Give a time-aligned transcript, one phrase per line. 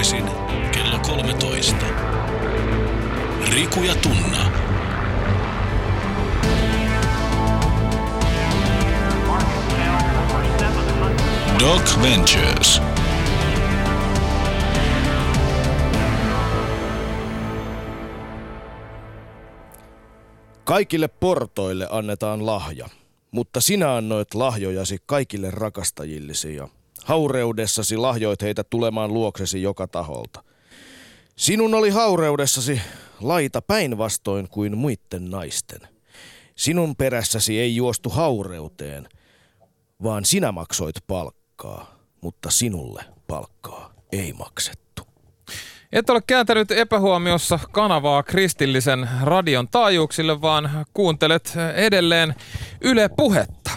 [0.00, 0.24] arkiaamuisin
[0.72, 1.76] kello 13.
[3.54, 4.50] Riku ja Tunna.
[11.60, 12.82] Doc Ventures.
[20.64, 22.88] Kaikille portoille annetaan lahja,
[23.30, 26.68] mutta sinä annoit lahjojasi kaikille rakastajillesi ja
[27.04, 30.44] haureudessasi lahjoit heitä tulemaan luoksesi joka taholta.
[31.36, 32.80] Sinun oli haureudessasi
[33.20, 35.80] laita päinvastoin kuin muitten naisten.
[36.56, 39.08] Sinun perässäsi ei juostu haureuteen,
[40.02, 45.02] vaan sinä maksoit palkkaa, mutta sinulle palkkaa ei maksettu.
[45.92, 52.34] Et ole kääntänyt epähuomiossa kanavaa kristillisen radion taajuuksille, vaan kuuntelet edelleen
[52.80, 53.70] Yle Puhetta.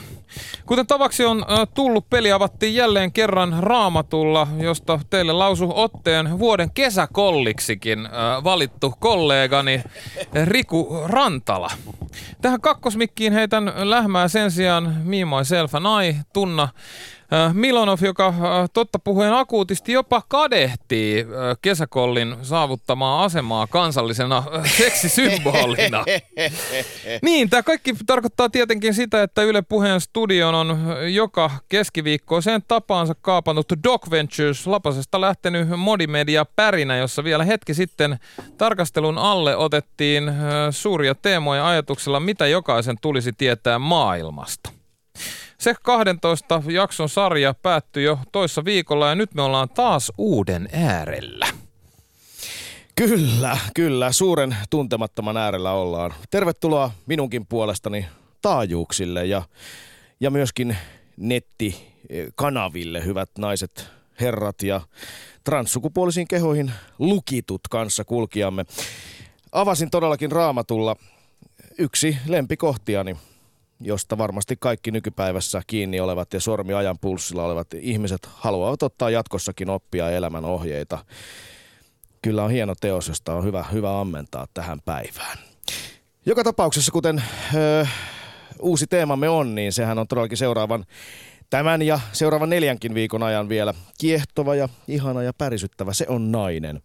[0.66, 8.10] Kuten tavaksi on tullut, peli avattiin jälleen kerran raamatulla, josta teille lausu otteen vuoden kesäkolliksikin
[8.44, 9.84] valittu kollegani
[10.46, 11.72] Riku Rantala.
[12.42, 16.70] Tähän kakkosmikkiin heitän lähmää sen sijaan Me, Myself and I, Tunna
[17.54, 18.36] Milonov, joka äh,
[18.74, 24.44] totta puhuen akuutisti jopa kadehtii äh, kesäkollin saavuttamaa asemaa kansallisena
[24.78, 26.06] seksisymbolina.
[27.22, 30.78] niin, tämä kaikki tarkoittaa tietenkin sitä, että Yle Puheen studion on
[31.14, 38.20] joka keskiviikkoiseen tapaansa kaapannut Doc Ventures Lapasesta lähtenyt modimedia pärinä, jossa vielä hetki sitten
[38.58, 40.24] tarkastelun alle otettiin
[40.72, 44.83] suuria teemoja ajatuksella, mitä jokaisen tulisi tietää maailmasta.
[45.64, 51.48] Se 12 jakson sarja päättyi jo toissa viikolla ja nyt me ollaan taas uuden äärellä.
[52.96, 54.12] Kyllä, kyllä.
[54.12, 56.14] Suuren tuntemattoman äärellä ollaan.
[56.32, 58.06] Tervetuloa minunkin puolestani
[58.42, 59.42] taajuuksille ja,
[60.20, 60.78] ja myöskin
[61.18, 63.88] nettikanaville, hyvät naiset,
[64.20, 64.82] herrat ja
[65.44, 68.66] transsukupuolisiin kehoihin lukitut kanssa kulkijamme.
[69.52, 70.96] Avasin todellakin raamatulla
[71.78, 73.18] yksi lempikohtiani–
[73.84, 79.70] josta varmasti kaikki nykypäivässä kiinni olevat ja sormi ajan pulssilla olevat ihmiset haluavat ottaa jatkossakin
[79.70, 81.06] oppia elämän ohjeita.
[82.22, 85.38] Kyllä on hieno teos, josta on hyvä, hyvä ammentaa tähän päivään.
[86.26, 87.24] Joka tapauksessa, kuten
[87.56, 87.88] ö,
[88.60, 90.86] uusi teemamme on, niin sehän on todellakin seuraavan
[91.50, 95.94] tämän ja seuraavan neljänkin viikon ajan vielä kiehtova ja ihana ja pärisyttävä.
[95.94, 96.82] Se on nainen.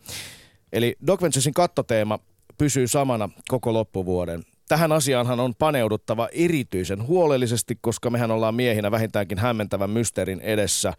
[0.73, 2.19] Eli Doc Venturesin kattoteema
[2.59, 9.39] pysyy samana koko loppuvuoden tähän asiaanhan on paneuduttava erityisen huolellisesti, koska mehän ollaan miehinä vähintäänkin
[9.39, 10.93] hämmentävän mysteerin edessä.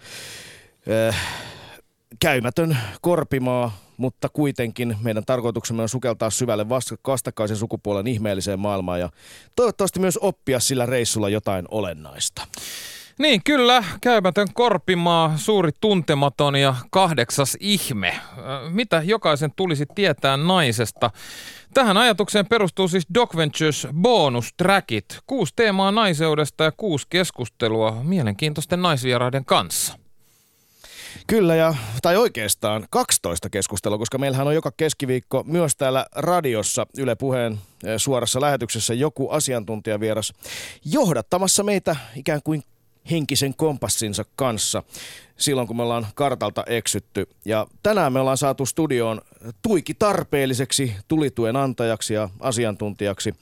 [1.10, 1.16] Äh,
[2.20, 9.10] käymätön korpimaa, mutta kuitenkin meidän tarkoituksemme on sukeltaa syvälle vastakkaisen sukupuolen ihmeelliseen maailmaan ja
[9.56, 12.48] toivottavasti myös oppia sillä reissulla jotain olennaista.
[13.20, 13.84] Niin, kyllä.
[14.02, 18.16] Käymätön korpimaa, suuri tuntematon ja kahdeksas ihme.
[18.70, 21.12] Mitä jokaisen tulisi tietää naisesta?
[21.74, 25.06] Tähän ajatukseen perustuu siis Doc Ventures bonus trackit.
[25.28, 30.00] Kuusi teemaa naiseudesta ja kuusi keskustelua mielenkiintoisten naisvieraiden kanssa.
[31.28, 37.16] Kyllä, ja, tai oikeastaan 12 keskustelua, koska meillähän on joka keskiviikko myös täällä radiossa Yle
[37.16, 37.60] Puheen
[37.98, 40.34] suorassa lähetyksessä joku asiantuntijavieras
[40.86, 42.64] johdattamassa meitä ikään kuin
[43.12, 44.84] henkisen kompassinsa kanssa
[45.40, 47.30] silloin, kun me ollaan kartalta eksytty.
[47.46, 49.22] Ja tänään me ollaan saatu studioon
[49.62, 53.34] tuiki tarpeelliseksi tulituen antajaksi ja asiantuntijaksi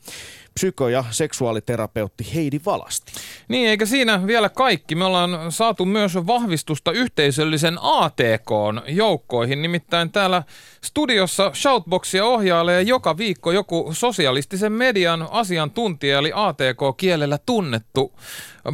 [0.59, 3.11] psyko- ja seksuaaliterapeutti Heidi Valasti.
[3.47, 4.95] Niin, eikä siinä vielä kaikki.
[4.95, 9.61] Me ollaan saatu myös vahvistusta yhteisöllisen ATK-joukkoihin.
[9.61, 10.43] Nimittäin täällä
[10.83, 18.13] studiossa Shoutboxia ohjailee joka viikko joku sosialistisen median asiantuntija, eli ATK-kielellä tunnettu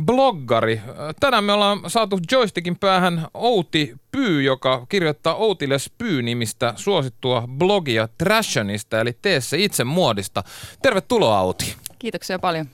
[0.05, 0.81] bloggari.
[1.19, 9.01] Tänään me ollaan saatu joystickin päähän Outi Pyy, joka kirjoittaa Outiles Pyy-nimistä suosittua blogia Trashionista,
[9.01, 10.43] eli tee se itse muodista.
[10.81, 11.75] Tervetuloa Outi.
[11.99, 12.65] Kiitoksia paljon.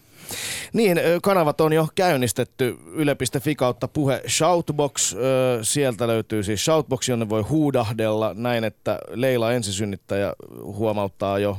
[0.73, 5.15] Niin, kanavat on jo käynnistetty yle.fi kautta puhe Shoutbox.
[5.61, 11.57] Sieltä löytyy siis Shoutbox, jonne voi huudahdella näin, että Leila ensisynnittäjä huomauttaa jo,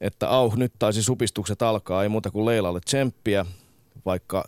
[0.00, 3.46] että auh, nyt taisi supistukset alkaa, ei muuta kuin Leilalle tsemppiä,
[4.06, 4.44] vaikka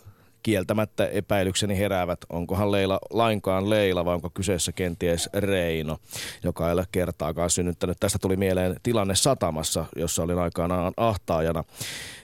[0.47, 5.99] kieltämättä epäilykseni heräävät, onkohan Leila lainkaan Leila vai onko kyseessä kenties Reino,
[6.43, 8.01] joka ei ole kertaakaan synnyttänyt.
[8.01, 11.65] Tästä tuli mieleen tilanne satamassa, jossa olin aikanaan ahtaajana.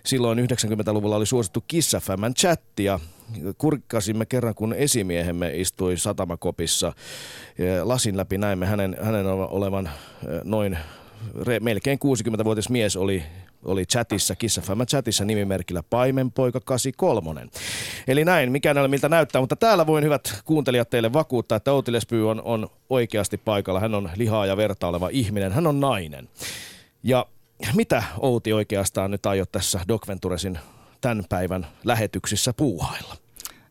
[0.05, 1.65] Silloin 90-luvulla oli suosittu
[2.37, 3.01] chatti ja
[3.59, 6.93] kurkkasimme kerran, kun esimiehemme istui satamakopissa.
[7.83, 9.91] Lasin läpi näimme hänen, hänen olevan
[10.45, 10.79] noin
[11.61, 13.23] melkein 60-vuotias mies oli
[13.65, 17.49] oli chatissa, Kiss FM chatissa nimimerkillä Paimenpoika83.
[18.09, 21.93] Eli näin, mikä näillä miltä näyttää, mutta täällä voin hyvät kuuntelijat teille vakuuttaa, että Outi
[22.29, 23.81] on, on oikeasti paikalla.
[23.81, 26.29] Hän on lihaa ja verta oleva ihminen, hän on nainen.
[27.03, 27.27] Ja
[27.75, 30.59] mitä Outi oikeastaan nyt aiot tässä Doc Venturesin
[31.01, 33.22] tämän päivän lähetyksissä puuhailla?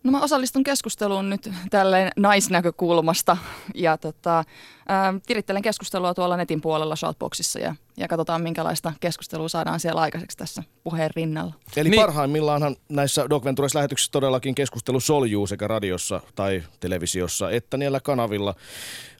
[0.03, 3.37] No mä osallistun keskusteluun nyt tälleen naisnäkökulmasta
[3.75, 4.43] ja tota,
[4.87, 10.37] ää, virittelen keskustelua tuolla netin puolella Shoutboxissa ja, ja katsotaan minkälaista keskustelua saadaan siellä aikaiseksi
[10.37, 11.53] tässä puheen rinnalla.
[11.75, 12.01] Eli Niin.
[12.01, 18.55] parhaimmillaanhan näissä Doc Ventures lähetyksissä todellakin keskustelu soljuu sekä radiossa tai televisiossa että niillä kanavilla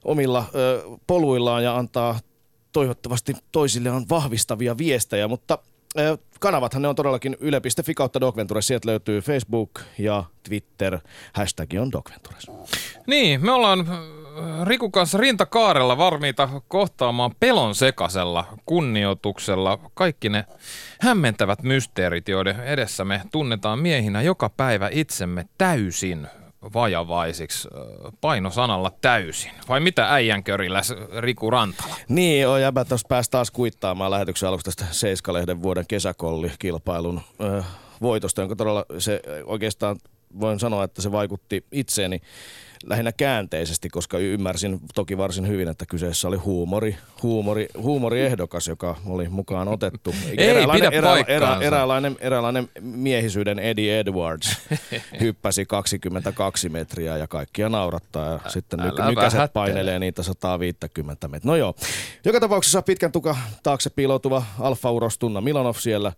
[0.04, 2.18] omilla ö, poluillaan ja antaa
[2.72, 5.58] toivottavasti toisilleen vahvistavia viestejä, mutta
[6.40, 8.66] kanavathan ne on todellakin yle.fi kautta Doc Ventures.
[8.66, 10.98] Sieltä löytyy Facebook ja Twitter.
[11.32, 12.50] Hashtag on Doc Ventures.
[13.06, 13.86] Niin, me ollaan
[14.64, 20.44] Rikun kanssa rintakaarella varmiita kohtaamaan pelon sekasella kunnioituksella kaikki ne
[21.00, 26.26] hämmentävät mysteerit, joiden edessä me tunnetaan miehinä joka päivä itsemme täysin
[26.74, 29.50] vajavaisiksi äh, painosanalla täysin.
[29.68, 30.82] Vai mitä äijänkörillä
[31.18, 31.96] Riku Rantala?
[32.08, 37.62] Niin, on jäbä tuossa pääsi taas kuittaamaan lähetyksen aluksi tästä Seiska-lehden vuoden kesäkolli-kilpailun ö,
[38.02, 39.96] voitosta, jonka todella se oikeastaan
[40.40, 42.20] voin sanoa, että se vaikutti itseeni
[42.86, 49.28] lähinnä käänteisesti, koska ymmärsin toki varsin hyvin, että kyseessä oli huumori, huumori, huumoriehdokas, joka oli
[49.28, 50.14] mukaan otettu.
[50.38, 51.64] Ei pidä paikkaansa.
[51.64, 54.58] eräänlainen, eräänlainen miehisyyden Eddie Edwards
[55.20, 58.32] hyppäsi 22 metriä ja kaikkia naurattaa.
[58.32, 61.50] Ja sitten nyky- nykäiset painelee niitä 150 metriä.
[61.50, 61.74] No joo.
[62.24, 66.12] Joka tapauksessa pitkän tuka taakse piiloutuva Alfa Uros Tunna Milanov siellä,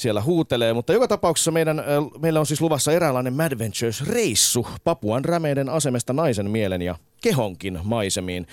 [0.00, 1.82] siellä huutelee, mutta joka tapauksessa meidän,
[2.18, 8.46] meillä on siis luvassa eräänlainen Mad Ventures-reissu Papuan rämeiden asemesta naisen mielen ja kehonkin maisemiin.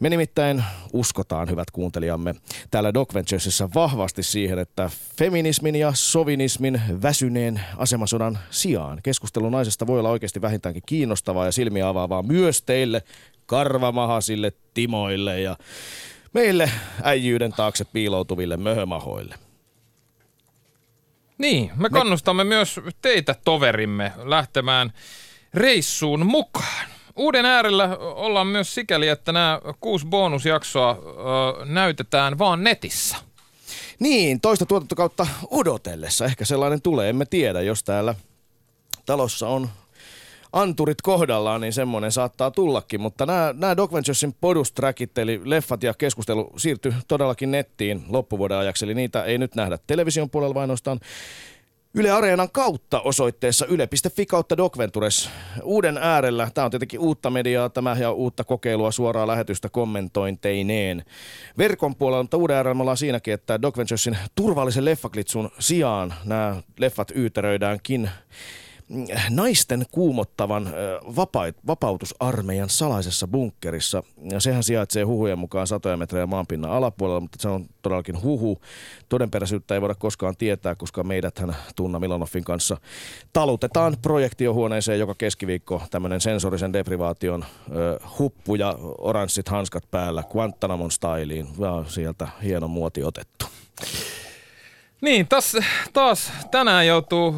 [0.00, 2.34] Me nimittäin uskotaan, hyvät kuuntelijamme,
[2.70, 9.98] täällä Doc Venturesissa vahvasti siihen, että feminismin ja sovinismin väsyneen asemasodan sijaan keskustelu naisesta voi
[9.98, 13.02] olla oikeasti vähintäänkin kiinnostavaa ja silmiä avaavaa myös teille
[13.46, 15.56] karvamahasille timoille ja
[16.32, 16.70] meille
[17.02, 19.45] äijyyden taakse piiloutuville möhömahoille.
[21.38, 24.92] Niin, me kannustamme myös teitä toverimme lähtemään
[25.54, 26.86] reissuun mukaan.
[27.16, 33.16] Uuden äärellä ollaan myös sikäli, että nämä kuusi bonusjaksoa ö, näytetään vaan netissä.
[33.98, 36.24] Niin, toista tuotantokautta odotellessa.
[36.24, 37.60] Ehkä sellainen tulee, emme tiedä.
[37.60, 38.14] Jos täällä
[39.06, 39.68] talossa on
[40.56, 43.00] anturit kohdallaan, niin semmoinen saattaa tullakin.
[43.00, 48.84] Mutta nämä, nämä Doc Venturesin podustrackit, eli leffat ja keskustelu siirtyi todellakin nettiin loppuvuoden ajaksi.
[48.84, 51.00] Eli niitä ei nyt nähdä television puolella, vaan ainoastaan
[51.94, 55.30] Yle Areenan kautta osoitteessa yle.fi kautta Doc Ventures.
[55.62, 61.04] Uuden äärellä, tämä on tietenkin uutta mediaa tämä ja uutta kokeilua suoraa lähetystä kommentointeineen.
[61.58, 66.56] Verkon puolella, mutta uuden äärellä me ollaan siinäkin, että Doc Venturesin turvallisen leffaklitsun sijaan nämä
[66.78, 68.10] leffat yyteröidäänkin
[69.30, 70.70] naisten kuumottavan
[71.66, 74.02] vapautusarmeijan salaisessa bunkkerissa.
[74.38, 78.60] Sehän sijaitsee huhujen mukaan satoja metrejä maanpinnan alapuolella, mutta se on todellakin huhu.
[79.08, 82.76] Todenperäisyyttä ei voida koskaan tietää, koska meidäthän Tunna Milanovin kanssa
[83.32, 91.48] talutetaan projektiohuoneeseen joka keskiviikko tämmöinen sensorisen deprivaation ö, huppu ja oranssit hanskat päällä Guantanamon styliin.
[91.58, 93.46] Ja sieltä hieno muoti otettu.
[95.00, 95.56] Niin, taas,
[95.92, 97.34] taas tänään joutuu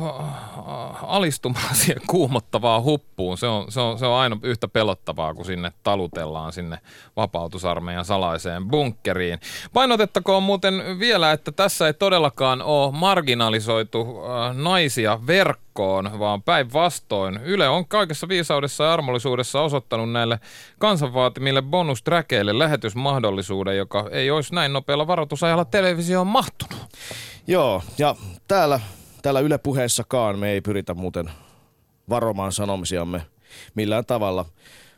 [1.03, 3.39] alistumaan siihen kuumottavaan huppuun.
[3.39, 6.79] Se on, se, on, se on aina yhtä pelottavaa, kun sinne talutellaan sinne
[7.17, 9.39] vapautusarmeijan salaiseen bunkkeriin.
[9.73, 14.07] Painotettakoon muuten vielä, että tässä ei todellakaan ole marginalisoitu
[14.53, 15.68] naisia verkkoon,
[16.19, 17.41] vaan päinvastoin.
[17.45, 20.41] Yle on kaikessa viisaudessa ja armollisuudessa osoittanut näille
[20.79, 26.87] kansanvaatimille bonustrackeille lähetysmahdollisuuden, joka ei olisi näin nopealla varoitusajalla televisioon mahtunut.
[27.47, 28.15] Joo, ja
[28.49, 28.81] täällä,
[29.23, 31.31] täällä Yle puheessakaan me ei pyritä muuten
[32.09, 33.23] varomaan sanomisiamme
[33.75, 34.45] millään tavalla.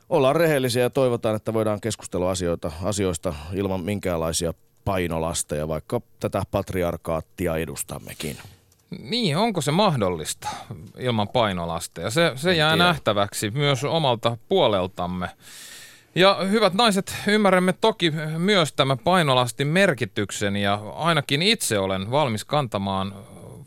[0.09, 7.57] Ollaan rehellisiä ja toivotaan, että voidaan keskustella asioita, asioista ilman minkäänlaisia painolasteja, vaikka tätä patriarkaattia
[7.57, 8.37] edustammekin.
[8.99, 10.49] Niin, onko se mahdollista
[10.99, 12.11] ilman painolasteja?
[12.11, 12.85] Se, se jää tiedä.
[12.85, 15.29] nähtäväksi myös omalta puoleltamme.
[16.15, 23.15] Ja hyvät naiset, ymmärrämme toki myös tämän painolastin merkityksen ja ainakin itse olen valmis kantamaan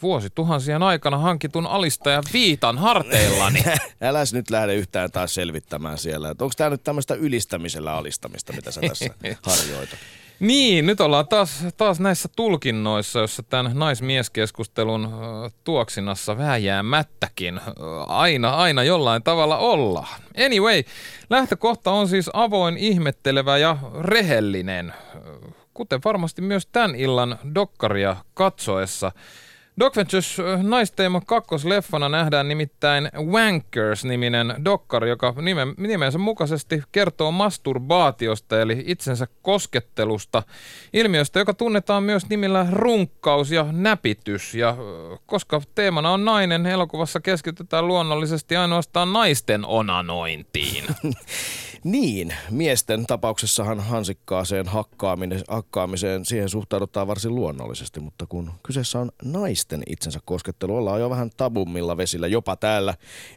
[0.01, 3.63] vuosituhansien aikana hankitun alistajan viitan harteillani.
[4.01, 8.71] Äläs nyt lähde yhtään taas selvittämään siellä, että onko tämä nyt tämmöistä ylistämisellä alistamista, mitä
[8.71, 9.05] sä tässä
[9.49, 9.99] harjoitat.
[10.43, 15.09] Niin, nyt ollaan taas, taas näissä tulkinnoissa, jossa tämän naismieskeskustelun
[15.63, 17.62] tuoksinassa vääjäämättäkin
[18.07, 20.21] aina, aina jollain tavalla ollaan.
[20.45, 20.83] Anyway,
[21.29, 24.93] lähtökohta on siis avoin, ihmettelevä ja rehellinen.
[25.73, 29.12] Kuten varmasti myös tämän illan dokkaria katsoessa.
[29.79, 38.83] Doc Ventures naisteema kakkosleffana nähdään nimittäin Wankers-niminen dokkari, joka nime, nimensä mukaisesti kertoo masturbaatiosta eli
[38.85, 40.43] itsensä koskettelusta,
[40.93, 44.55] ilmiöstä, joka tunnetaan myös nimillä runkkaus ja näpitys.
[44.55, 44.77] Ja
[45.25, 50.83] koska teemana on nainen, elokuvassa keskitytään luonnollisesti ainoastaan naisten onanointiin.
[51.83, 59.62] Niin, miesten tapauksessahan hansikkaaseen hakkaamiseen, hakkaamiseen siihen suhtaudutaan varsin luonnollisesti, mutta kun kyseessä on naisten
[59.88, 62.93] itsensä koskettelu, ollaan jo vähän tabummilla vesillä, jopa täällä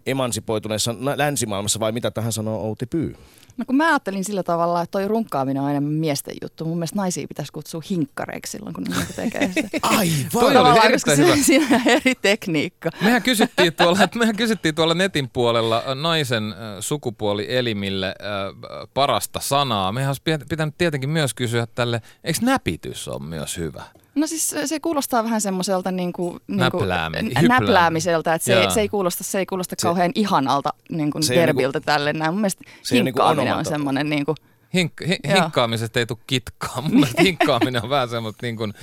[0.06, 3.16] emansipoituneessa länsimaailmassa, vai mitä tähän sanoo Outi Pyy?
[3.56, 6.64] No kun mä ajattelin sillä tavalla, että toi runkkaaminen on enemmän miesten juttu.
[6.64, 9.68] Mun mielestä naisia pitäisi kutsua hinkkareiksi silloin, kun ne niinku tekee sitä.
[9.98, 10.30] Aivan!
[10.32, 11.36] Toi oli erittäin koska hyvä.
[11.36, 12.90] Siinä on eri tekniikka.
[13.00, 19.92] Mehän kysyttiin, tuolla, mehän kysyttiin tuolla netin puolella äh, naisen äh, sukupuolielimille äh, parasta sanaa.
[19.92, 23.82] Mehän olisi pitä- pitänyt tietenkin myös kysyä tälle, eikö näpitys on myös hyvä?
[24.16, 28.70] No siis se- kuulostaa vähän semmoiselta niin kuin, niin kuin, Näpläämi- näpläämiseltä, että se, Jaa.
[28.70, 32.12] se, ei kuulosta, se ei kuulosta Se- kauhean ihanalta niin kuin se ei verbiltä tälle
[32.12, 32.32] näin.
[32.32, 33.74] Mun mielestä se ei niinku hinkkaaminen on onomatopo.
[33.74, 34.36] semmoinen niin kuin,
[34.76, 36.82] Hink, hi, hinkkaamisesta ei tule kitkaa.
[36.90, 38.74] Mielestä hinkkaaminen on vähän semmoista niin kuin,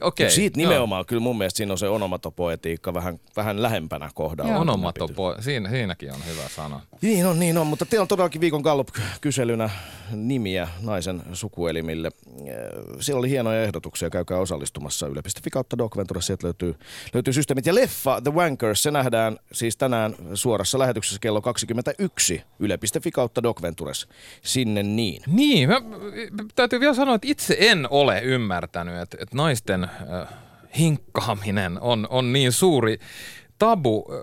[0.00, 0.24] okei.
[0.26, 0.68] Okay, siitä joo.
[0.68, 4.52] nimenomaan, kyllä mun mielestä siinä on se onomatopoetiikka vähän, vähän lähempänä kohdalla.
[4.52, 4.60] Joo.
[4.60, 6.80] Onomatopo, siinä, siinäkin on hyvä sana.
[7.02, 9.70] Niin on, niin on, mutta teillä on todellakin viikon Gallup-kyselynä
[10.10, 12.10] nimiä naisen sukuelimille.
[13.00, 16.74] Siellä oli hienoja ehdotuksia, käykää osallistumassa yle.fi kautta Doc sieltä löytyy,
[17.14, 17.66] löytyy systeemit.
[17.66, 23.62] Ja leffa The Wankers, se nähdään siis tänään suorassa lähetyksessä kello 21 yle.fi kautta Doc
[23.62, 24.08] Ventures.
[24.42, 25.22] Sinne niin.
[25.26, 25.80] Niin, mä,
[26.30, 30.28] mä- täytyy vielä sanoa, että itse en ole ymmärtänyt, että, että naisten äh,
[30.78, 32.98] hinkkaaminen on, on niin suuri
[33.58, 34.06] tabu.
[34.12, 34.18] Äh,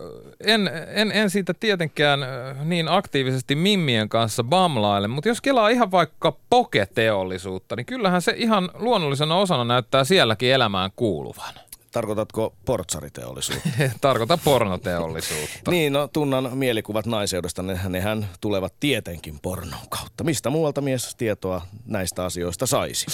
[0.53, 5.91] En, en, en siitä tietenkään äh, niin aktiivisesti mimmien kanssa bamlaile, mutta jos kelaa ihan
[5.91, 11.53] vaikka poketeollisuutta, niin kyllähän se ihan luonnollisena osana näyttää sielläkin elämään kuuluvan.
[11.91, 13.69] Tarkoitatko portsariteollisuutta?
[14.01, 15.71] Tarkoita pornoteollisuutta.
[15.71, 20.23] niin, no tunnan mielikuvat naiseudesta, ne, nehän tulevat tietenkin pornon kautta.
[20.23, 23.05] Mistä muualta mies tietoa näistä asioista saisi?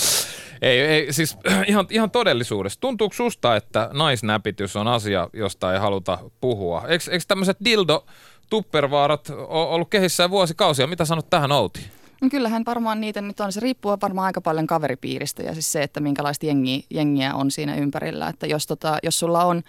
[0.61, 2.79] Ei, ei siis ihan, ihan todellisuudessa.
[2.79, 6.83] Tuntuuko susta, että naisnäpitys on asia, josta ei haluta puhua?
[6.87, 8.05] Eikö, eikö tämmöiset dildo
[8.49, 10.87] tuppervaarat ollut kehissään vuosikausia?
[10.87, 11.94] Mitä sanot tähän Outi?
[12.21, 13.51] No kyllähän varmaan niitä nyt on.
[13.51, 17.75] Se riippuu varmaan aika paljon kaveripiiristä ja siis se, että minkälaista jengiä, jengiä on siinä
[17.75, 18.29] ympärillä.
[18.29, 19.61] Että jos, tota, jos sulla on,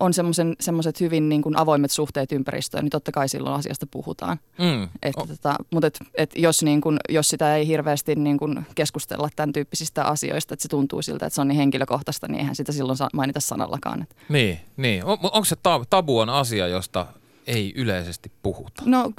[0.00, 0.12] on
[0.60, 4.38] semmoiset hyvin niin kuin avoimet suhteet ympäristöön, niin totta kai silloin asiasta puhutaan.
[4.58, 4.88] Mm.
[5.02, 5.28] Että oh.
[5.28, 9.52] tota, mutta et, et jos, niin kun, jos sitä ei hirveästi niin kun keskustella tämän
[9.52, 12.98] tyyppisistä asioista, että se tuntuu siltä, että se on niin henkilökohtaista, niin eihän sitä silloin
[13.12, 14.06] mainita sanallakaan.
[14.28, 15.04] Niin, niin.
[15.04, 17.06] On, onko se tab- tabu on asia, josta
[17.46, 18.82] ei yleisesti puhuta?
[18.86, 19.12] No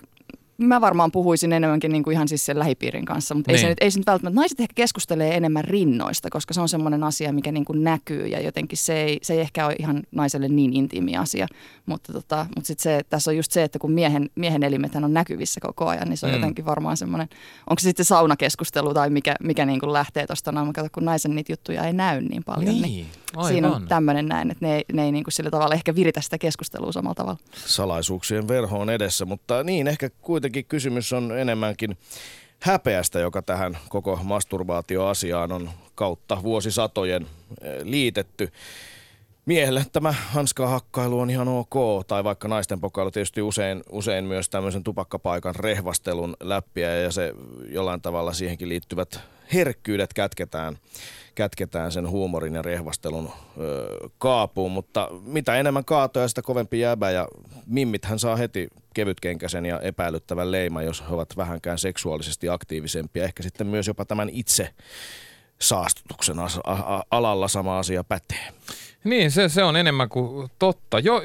[0.57, 3.69] mä varmaan puhuisin enemmänkin niin kuin ihan siis sen lähipiirin kanssa, mutta ei, se Niin.
[3.69, 7.33] nyt, ei se nyt välttämättä, naiset ehkä keskustelee enemmän rinnoista, koska se on semmoinen asia,
[7.33, 10.74] mikä niin kuin näkyy ja jotenkin se ei, se ei ehkä ole ihan naiselle niin
[10.74, 11.47] intiimi asia,
[11.85, 15.13] mutta, tota, mutta sit se, tässä on just se, että kun miehen, miehen elimet on
[15.13, 16.35] näkyvissä koko ajan, niin se on Mm.
[16.38, 17.27] jotenkin varmaan semmoinen,
[17.69, 21.35] onko se sitten saunakeskustelu tai mikä, mikä niin kuin lähtee tuosta noin, kato, kun naisen
[21.35, 23.51] niitä juttuja ei näy niin paljon, niin, Niin, aivan.
[23.51, 26.21] siinä on tämmöinen näin, että ne, ei- ne ei niin kuin sillä tavalla ehkä viritä
[26.21, 27.38] sitä keskustelua samalla tavalla.
[27.65, 31.97] salaisuuksien verho on edessä, mutta niin ehkä kuitenkin kysymys on enemmänkin
[32.59, 37.27] häpeästä, joka tähän koko masturbaatioasiaan on kautta vuosisatojen
[37.61, 38.51] eh, liitetty.
[39.45, 44.83] Miehelle tämä hanskahakkailu on ihan ok, tai vaikka naisten pokailu tietysti usein, usein myös tämmöisen
[44.83, 47.33] tupakkapaikan rehvastelun läppiä, ja se
[47.69, 49.19] jollain tavalla siihenkin liittyvät
[49.53, 50.77] herkkyydet kätketään,
[51.36, 57.27] kätketään sen huumorin ja rehvastelun ö, kaapuun, mutta mitä enemmän kaatoja, sitä kovempi jäbä, ja
[57.65, 63.68] mimmithän saa heti kevytkenkäisen ja epäilyttävän leiman, jos he ovat vähänkään seksuaalisesti aktiivisempia, ehkä sitten
[63.68, 64.70] myös jopa tämän itse
[65.60, 66.38] saastutuksen
[67.12, 68.48] alalla sama asia pätee.
[69.04, 71.00] Niin, se, se on enemmän kuin totta.
[71.00, 71.22] Jo,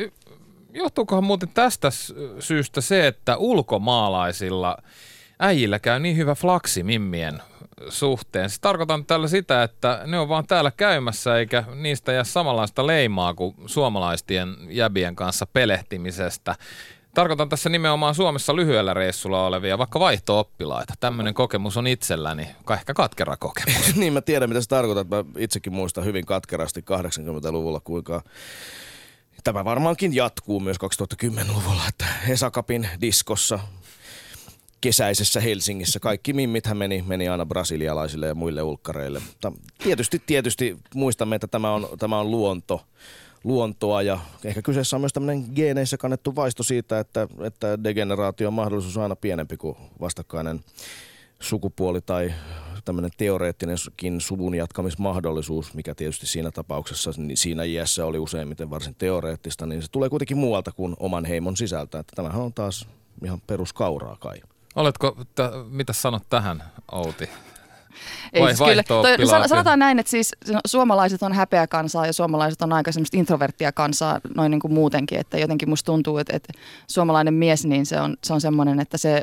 [0.73, 1.88] johtuukohan muuten tästä
[2.38, 4.76] syystä se, että ulkomaalaisilla
[5.38, 7.43] äijillä käy niin hyvä flaksi mimmien
[7.88, 8.50] suhteen.
[8.50, 13.34] Siis tarkoitan tällä sitä, että ne on vaan täällä käymässä eikä niistä jää samanlaista leimaa
[13.34, 16.54] kuin suomalaistien jäbien kanssa pelehtimisestä.
[17.14, 20.94] Tarkoitan tässä nimenomaan Suomessa lyhyellä reissulla olevia, vaikka vaihto-oppilaita.
[21.00, 23.96] Tämmöinen kokemus on itselläni, ehkä katkera kokemus.
[23.96, 25.22] niin mä tiedän, mitä se tarkoittaa.
[25.22, 28.22] Mä itsekin muistan hyvin katkerasti 80-luvulla, kuinka
[29.44, 30.76] tämä varmaankin jatkuu myös
[31.14, 33.58] 2010-luvulla, että Hesakapin diskossa
[34.80, 39.18] kesäisessä Helsingissä kaikki mimmithän meni, meni aina brasilialaisille ja muille ulkkareille.
[39.18, 42.80] Mutta tietysti, tietysti muistamme, että tämä on, tämä on luonto,
[43.44, 47.78] luontoa ja ehkä kyseessä on myös tämmöinen geeneissä kannettu vaisto siitä, että, että
[48.50, 50.60] mahdollisuus on aina pienempi kuin vastakkainen
[51.40, 52.32] sukupuoli tai
[52.84, 59.66] tämmöinen teoreettinenkin suvun jatkamismahdollisuus, mikä tietysti siinä tapauksessa, niin siinä iässä oli useimmiten varsin teoreettista,
[59.66, 61.99] niin se tulee kuitenkin muualta kuin oman heimon sisältä.
[61.99, 62.88] Että tämähän on taas
[63.25, 64.40] ihan peruskauraa kai.
[64.80, 67.28] Oletko, t- mitä sanot tähän, Outi?
[68.32, 69.49] Ei, Vai siis kyllä, toi, vaihto-oppilaat?
[69.49, 73.72] sanotaan näin, että siis no, suomalaiset on häpeä kansaa ja suomalaiset on aika semmoista introverttia
[73.72, 76.52] kansaa noin niin kuin muutenkin, että jotenkin musta tuntuu, että, että
[76.87, 79.22] suomalainen mies, niin se on, se on semmoinen, että se,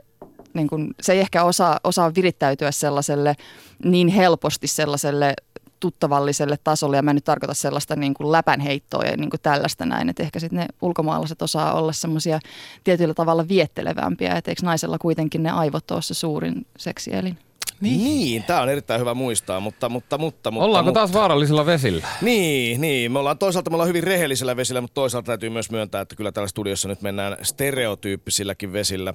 [0.54, 3.36] niin kuin, se ei ehkä osaa, osaa virittäytyä sellaiselle
[3.84, 5.34] niin helposti sellaiselle
[5.80, 9.86] tuttavalliselle tasolle, ja mä en nyt tarkoita sellaista niin kuin läpänheittoa ja niin kuin tällaista
[9.86, 12.40] näin, että ehkä sitten ne ulkomaalaiset osaa olla semmoisia
[12.84, 17.38] tietyllä tavalla viettelevämpiä, että eikö naisella kuitenkin ne aivot ole se suurin seksielin?
[17.82, 21.66] Niin, niin tämä on erittäin hyvä muistaa, mutta, mutta, mutta, mutta Ollaanko mutta, taas vaarallisilla
[21.66, 22.08] vesillä?
[22.22, 23.12] Niin, niin.
[23.12, 26.32] Me ollaan toisaalta me ollaan hyvin rehellisellä vesillä, mutta toisaalta täytyy myös myöntää, että kyllä
[26.32, 29.14] täällä studiossa nyt mennään stereotyyppisilläkin vesillä.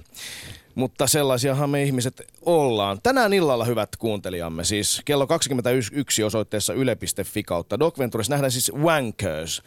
[0.74, 2.98] Mutta sellaisiahan me ihmiset ollaan.
[3.02, 9.62] Tänään illalla hyvät kuuntelijamme, siis kello 21 osoitteessa yle.fi kautta Doc Ventures nähdään siis Wankers.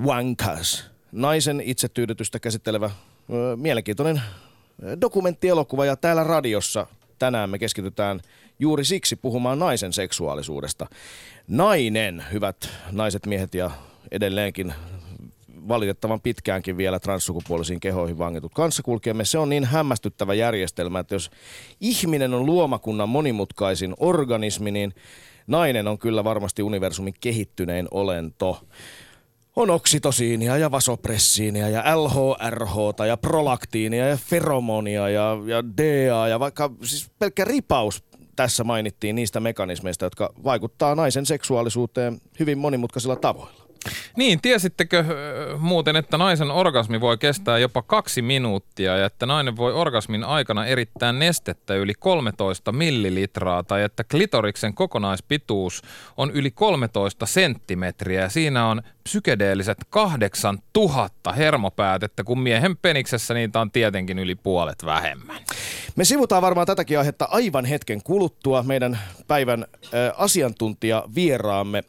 [0.00, 0.84] Wankers.
[1.12, 2.90] Naisen itsetyydytystä käsittelevä
[3.32, 4.22] ö, mielenkiintoinen
[5.00, 6.86] dokumenttielokuva ja täällä radiossa
[7.20, 8.20] tänään me keskitytään
[8.58, 10.86] juuri siksi puhumaan naisen seksuaalisuudesta.
[11.48, 12.56] Nainen, hyvät
[12.92, 13.70] naiset, miehet ja
[14.10, 14.74] edelleenkin
[15.68, 19.24] valitettavan pitkäänkin vielä transsukupuolisiin kehoihin vangitut kanssakulkijamme.
[19.24, 21.30] Se on niin hämmästyttävä järjestelmä, että jos
[21.80, 24.94] ihminen on luomakunnan monimutkaisin organismi, niin
[25.46, 28.60] nainen on kyllä varmasti universumin kehittynein olento.
[29.56, 32.76] On oksitosiinia ja vasopressiinia ja LHRH
[33.08, 38.04] ja prolaktiinia ja feromonia ja, ja DA ja vaikka siis pelkkä ripaus
[38.36, 43.69] tässä mainittiin niistä mekanismeista, jotka vaikuttaa naisen seksuaalisuuteen hyvin monimutkaisilla tavoilla.
[44.16, 45.04] Niin, tiesittekö
[45.58, 50.66] muuten, että naisen orgasmi voi kestää jopa kaksi minuuttia ja että nainen voi orgasmin aikana
[50.66, 55.82] erittää nestettä yli 13 millilitraa tai että klitoriksen kokonaispituus
[56.16, 63.70] on yli 13 senttimetriä ja siinä on psykedeelliset 8000 hermopäätettä, kun miehen peniksessä niitä on
[63.70, 65.42] tietenkin yli puolet vähemmän.
[65.96, 71.84] Me sivutaan varmaan tätäkin aihetta aivan hetken kuluttua meidän päivän äh, asiantuntija vieraamme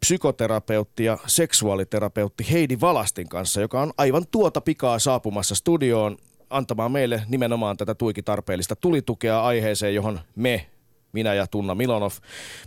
[0.00, 6.16] psykoterapeutti ja seksuaaliterapeutti Heidi Valastin kanssa, joka on aivan tuota pikaa saapumassa studioon
[6.50, 10.66] antamaan meille nimenomaan tätä tuiki tarpeellista tulitukea aiheeseen, johon me,
[11.12, 12.12] minä ja Tunna Milonov,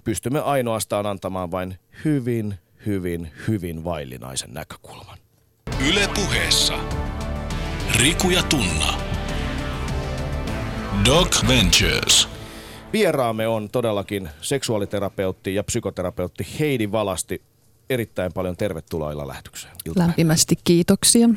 [0.04, 5.18] pystymme ainoastaan antamaan vain hyvin, hyvin, hyvin vaillinaisen näkökulman.
[5.90, 6.74] Yle puheessa.
[7.96, 8.94] Riku ja Tunna.
[11.06, 12.33] Doc Ventures.
[12.94, 17.42] Vieraamme on todellakin seksuaaliterapeutti ja psykoterapeutti Heidi Valasti.
[17.90, 19.74] Erittäin paljon tervetuloa illan lähetykseen.
[19.86, 20.08] iltaan.
[20.08, 21.30] Lämpimästi kiitoksia.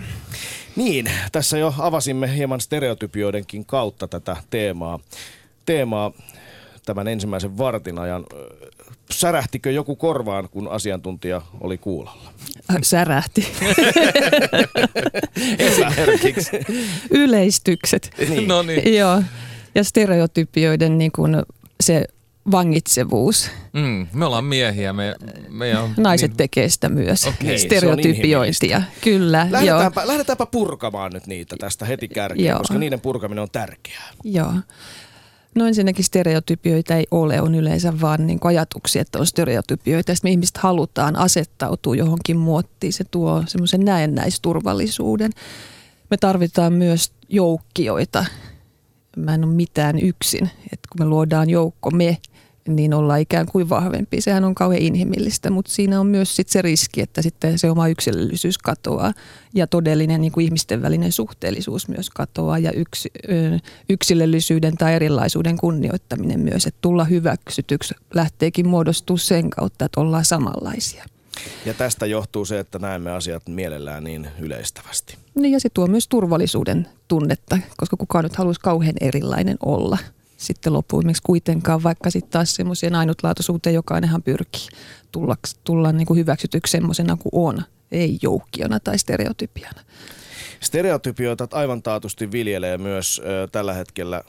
[0.76, 4.98] Niin, tässä jo avasimme hieman stereotypioidenkin kautta tätä teemaa.
[5.66, 6.12] Teemaa
[6.86, 8.26] tämän ensimmäisen vartin ajan.
[9.10, 12.32] Särähtikö joku korvaan, kun asiantuntija oli kuulolla?
[12.70, 13.48] Äh, Särähti.
[15.58, 16.50] Esimerkiksi.
[17.10, 18.10] Yleistykset.
[18.28, 18.48] niin.
[18.48, 18.94] No niin.
[18.96, 19.22] Joo.
[19.76, 21.36] Ja stereotypioiden niin kuin
[21.80, 22.04] se
[22.50, 23.50] vangitsevuus.
[23.72, 25.14] Mm, me ollaan miehiä, me,
[25.48, 27.24] me on, Naiset niin, tekee sitä myös.
[27.24, 28.82] On Stereotypiointia.
[29.00, 29.52] Kyllä, joo.
[29.52, 32.58] Lähdetäänpä, lähdetäänpä purkamaan nyt niitä tästä heti kärkeen, Joo.
[32.58, 34.08] koska niiden purkaminen on tärkeää.
[34.24, 34.52] joo.
[35.54, 40.10] No ensinnäkin stereotypioita ei ole, on yleensä vaan niin kuin ajatuksia, että on stereotypioita.
[40.10, 42.92] Ja sitten me ihmiset halutaan asettautua johonkin muottiin.
[42.92, 45.30] Se tuo semmoisen näennäisturvallisuuden.
[46.10, 48.24] Me tarvitaan myös joukkioita.
[49.16, 50.50] Mä en ole mitään yksin.
[50.72, 52.18] Et kun me luodaan joukko me,
[52.68, 54.20] niin ollaan ikään kuin vahvempi.
[54.20, 57.88] Sehän on kauhean inhimillistä, mutta siinä on myös sit se riski, että sitten se oma
[57.88, 59.12] yksilöllisyys katoaa
[59.54, 63.08] ja todellinen niin kuin ihmisten välinen suhteellisuus myös katoaa ja yks,
[63.90, 71.04] yksilöllisyyden tai erilaisuuden kunnioittaminen myös, että tulla hyväksytyksi lähteekin muodostua sen kautta, että ollaan samanlaisia.
[71.66, 75.18] Ja tästä johtuu se, että näemme asiat mielellään niin yleistävästi.
[75.34, 79.98] Niin ja se tuo myös turvallisuuden tunnetta, koska kukaan nyt haluaisi kauhean erilainen olla
[80.36, 84.68] sitten loppuimeksi kuitenkaan, vaikka sitten taas semmoiseen ainutlaatuisuuteen jokainenhan pyrkii
[85.12, 89.80] tulla, tulla niin kuin hyväksytyksi semmoisena kuin on, ei joukkiona tai stereotypiana.
[90.60, 94.22] Stereotypioita aivan taatusti viljelee myös ö, tällä hetkellä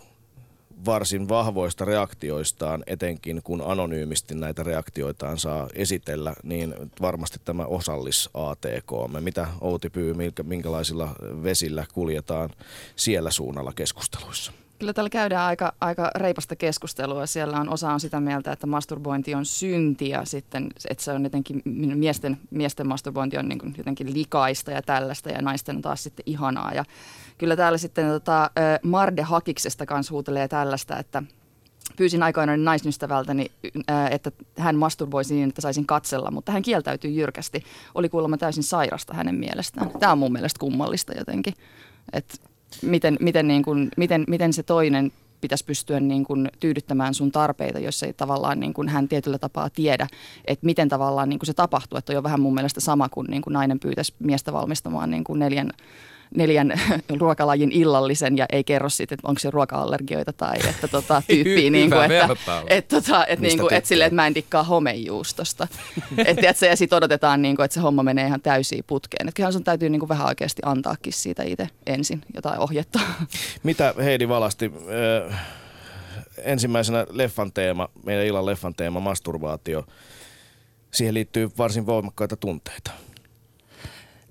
[0.86, 8.92] varsin vahvoista reaktioistaan, etenkin kun anonyymisti näitä reaktioitaan saa esitellä, niin varmasti tämä osallis ATK.
[9.20, 12.50] Mitä Outi Pyy, minkä- minkälaisilla vesillä kuljetaan
[12.96, 14.52] siellä suunnalla keskusteluissa?
[14.80, 17.26] Kyllä täällä käydään aika, aika reipasta keskustelua.
[17.26, 21.24] Siellä on osa on sitä mieltä, että masturbointi on synti ja sitten, että se on
[21.24, 21.62] jotenkin,
[21.96, 26.74] miesten, miesten masturbointi on niin jotenkin likaista ja tällaista ja naisten on taas sitten ihanaa.
[26.74, 26.86] Ja
[27.38, 28.52] kyllä täällä sitten tota,
[28.84, 31.24] Marde Hakiksesta kanssa huutelee tällaista, että
[31.98, 33.52] pyysin aikoinaan naisystävältäni,
[34.12, 37.63] että hän masturboisi niin, että saisin katsella, mutta hän kieltäytyi jyrkästi.
[37.96, 39.92] Oli kuulemma täysin sairasta hänen mielestään.
[40.00, 41.54] Tämä on mun mielestä kummallista jotenkin,
[42.13, 42.36] että
[42.82, 47.80] miten, miten, niin kuin, miten, miten se toinen pitäisi pystyä niin kuin tyydyttämään sun tarpeita,
[47.80, 50.08] jos ei tavallaan niin kuin hän tietyllä tapaa tiedä,
[50.45, 51.97] että miten tavallaan niin kuin se tapahtuu.
[51.97, 55.23] Että on jo vähän mun mielestä sama kuin, niin kuin nainen pyytäisi miestä valmistamaan niin
[55.23, 55.71] kuin neljän
[56.36, 56.74] neljän
[57.20, 61.90] ruokalajin illallisen ja ei kerro sitten, että onko se ruoka-allergioita tai että tota, tyyppiä, niin
[61.90, 62.30] kuin, että,
[62.68, 65.68] että, tota, että, niin kuin, että, silleen, että mä en dikkaa homejuustosta.
[66.18, 69.28] että, että se, ja sitten odotetaan, niin kuin, että se homma menee ihan täysiin putkeen.
[69.28, 73.00] Että kyllähän sun täytyy niin kuin, vähän oikeasti antaakin siitä itse ensin jotain ohjetta.
[73.63, 74.72] Mitä Heidi Valasti,
[75.30, 75.40] äh,
[76.38, 79.84] ensimmäisenä leffan teema, meidän illan leffan teema, masturbaatio,
[80.92, 82.92] siihen liittyy varsin voimakkaita tunteita.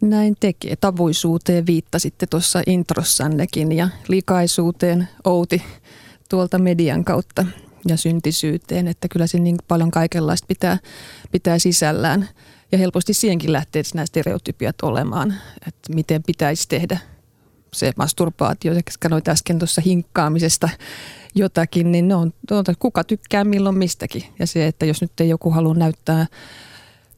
[0.01, 0.77] Näin tekee.
[0.77, 5.63] Tavuisuuteen viittasitte tuossa introssannekin ja likaisuuteen Outi
[6.31, 7.47] tuolta median kautta
[7.89, 10.79] ja syntisyyteen, että kyllä se niin paljon kaikenlaista pitää,
[11.33, 12.29] pitää sisällään.
[12.73, 15.35] Ja helposti siihenkin lähtee nämä stereotypiat olemaan,
[15.69, 16.99] että miten pitäisi tehdä
[17.73, 20.69] se masturbaatio, sanoit äsken tuossa hinkkaamisesta
[21.35, 22.33] jotakin, niin ne on,
[22.79, 24.25] kuka tykkää milloin mistäkin.
[24.39, 26.27] Ja se, että jos nyt ei joku halua näyttää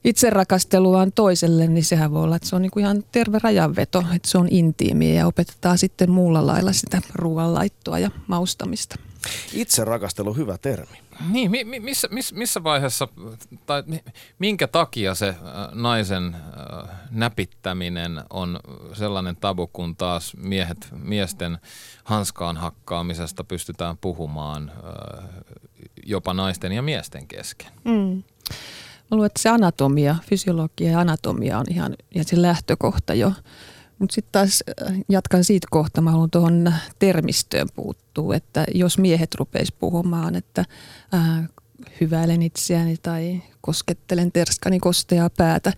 [0.05, 4.39] itserakasteluaan toiselle, niin sehän voi olla, että se on niinku ihan terve rajanveto, että se
[4.39, 8.97] on intiimiä ja opetetaan sitten muulla lailla sitä ruoanlaittoa ja maustamista.
[9.53, 10.99] Itserakastelu, hyvä termi.
[11.31, 13.09] Niin, mi, mi, missä, missä, missä vaiheessa,
[13.67, 13.83] tai
[14.39, 15.37] minkä takia se äh,
[15.73, 18.61] naisen äh, näpittäminen on
[18.93, 21.59] sellainen tabu, kun taas miehet, miesten
[22.05, 25.29] hanskaan hakkaamisesta pystytään puhumaan äh,
[26.07, 27.73] jopa naisten ja miesten kesken?
[27.85, 28.23] Mm.
[29.11, 33.33] Mä luulen, että se anatomia, fysiologia ja anatomia on ihan ja se lähtökohta jo.
[33.99, 39.35] Mutta sitten taas äh, jatkan siitä kohta, mä haluan tuohon termistöön puuttua, että jos miehet
[39.35, 40.64] rupeis puhumaan, että
[41.14, 41.49] äh,
[42.01, 45.73] hyväilen itseäni tai koskettelen terskani kosteaa päätä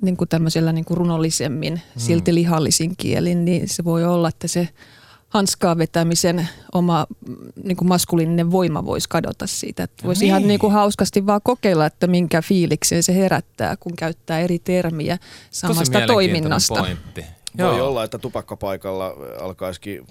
[0.00, 2.00] niin kuin tämmöisellä niin kuin runollisemmin, mm.
[2.00, 4.68] silti lihallisin kielin, niin se voi olla, että se
[5.28, 7.06] hanskaa vetämisen oma
[7.64, 9.82] niin kuin maskuliininen voima voisi kadota siitä.
[9.82, 10.28] Että voisi niin.
[10.28, 15.18] ihan niin kuin hauskasti vaan kokeilla, että minkä fiiliksen se herättää, kun käyttää eri termiä
[15.50, 16.74] samasta toiminnasta.
[16.74, 17.24] Pointti.
[17.58, 17.88] Voi Joo.
[17.88, 20.06] olla, että tupakkapaikalla alkaisikin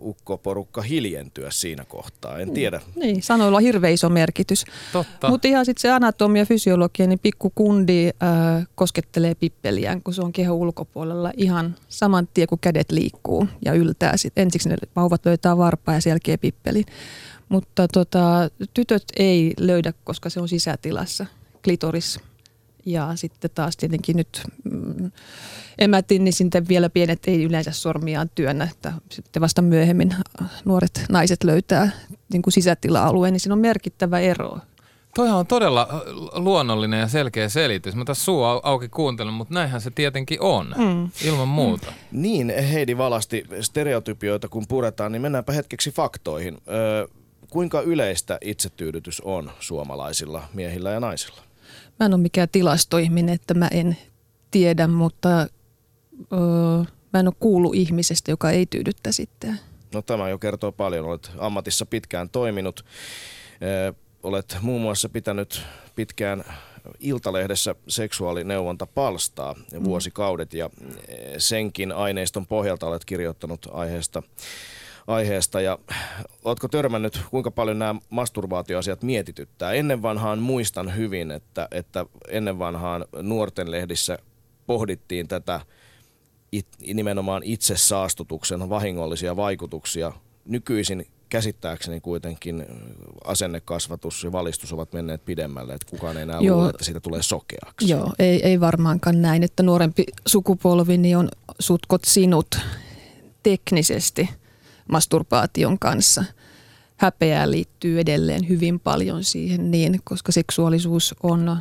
[0.00, 2.80] ukkoporukka hiljentyä siinä kohtaa, en tiedä.
[2.96, 4.64] Niin, sanoilla on hirveän iso merkitys.
[4.92, 5.28] Totta.
[5.28, 10.32] Mutta ihan sitten se anatomia, fysiologia, niin pikku kundi äh, koskettelee pippeliään, kun se on
[10.32, 14.16] keho ulkopuolella ihan saman tien, kun kädet liikkuu ja yltää.
[14.16, 16.84] Sit ensiksi ne vauvat löytää varpaa ja sen jälkeen pippeli.
[17.48, 21.26] Mutta tota, tytöt ei löydä, koska se on sisätilassa,
[21.64, 22.20] klitoris
[22.86, 25.10] ja sitten taas tietenkin nyt mm,
[25.78, 30.14] emätin, niin sitten vielä pienet ei yleensä sormiaan työnnä, että sitten vasta myöhemmin
[30.64, 31.90] nuoret naiset löytää
[32.32, 34.58] niin kuin sisätila-alueen, niin siinä on merkittävä ero.
[35.14, 35.98] Toihan on todella äh,
[36.42, 37.94] luonnollinen ja selkeä selitys.
[37.94, 41.10] Mä tässä suu auki kuuntelen, mutta näinhän se tietenkin on, mm.
[41.24, 41.86] ilman muuta.
[41.86, 42.22] Mm.
[42.22, 46.58] Niin, Heidi Valasti, stereotypioita kun puretaan, niin mennäänpä hetkeksi faktoihin.
[46.68, 47.06] Öö,
[47.50, 51.47] kuinka yleistä itsetyydytys on suomalaisilla miehillä ja naisilla?
[52.00, 53.96] Mä en ole mikään tilastoihminen, että mä en
[54.50, 55.40] tiedä, mutta
[56.32, 56.38] öö,
[57.12, 59.60] mä en ole kuullut ihmisestä, joka ei tyydyttä sitten.
[59.94, 61.06] No tämä jo kertoo paljon.
[61.06, 62.84] Olet ammatissa pitkään toiminut.
[63.62, 65.62] Öö, olet muun muassa pitänyt
[65.94, 66.44] pitkään
[67.00, 69.84] Iltalehdessä seksuaalineuvontapalstaa mm.
[69.84, 70.70] vuosikaudet ja
[71.38, 74.22] senkin aineiston pohjalta olet kirjoittanut aiheesta
[75.08, 75.78] aiheesta ja
[76.44, 79.72] oletko törmännyt, kuinka paljon nämä masturbaatioasiat mietityttää?
[79.72, 84.18] Ennen vanhaan muistan hyvin, että, että ennen vanhaan nuorten lehdissä
[84.66, 85.60] pohdittiin tätä
[86.52, 90.12] it, nimenomaan itsesaastutuksen vahingollisia vaikutuksia.
[90.44, 92.66] Nykyisin käsittääkseni kuitenkin
[93.24, 97.90] asennekasvatus ja valistus ovat menneet pidemmälle, että kukaan ei enää luule, että siitä tulee sokeaksi.
[97.90, 102.58] Joo, ei, ei varmaankaan näin, että nuorempi sukupolvi niin on sutkot sinut
[103.42, 104.28] teknisesti–
[104.88, 106.24] masturbaation kanssa.
[106.96, 111.58] Häpeää liittyy edelleen hyvin paljon siihen niin, koska seksuaalisuus on,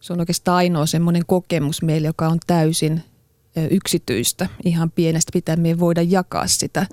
[0.00, 3.02] se on oikeastaan ainoa semmoinen kokemus meillä, joka on täysin
[3.70, 4.48] yksityistä.
[4.64, 6.86] Ihan pienestä pitää me voida jakaa sitä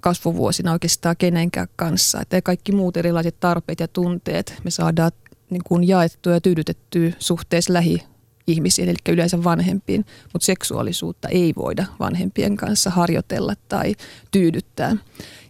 [0.00, 2.20] kasvuvuosina oikeastaan kenenkään kanssa.
[2.20, 5.12] Että kaikki muut erilaiset tarpeet ja tunteet me saadaan
[5.50, 8.02] niin kuin jaettua ja tyydytettyä suhteessa lähi
[8.46, 13.94] ihmisiin, eli yleensä vanhempiin, mutta seksuaalisuutta ei voida vanhempien kanssa harjoitella tai
[14.30, 14.96] tyydyttää.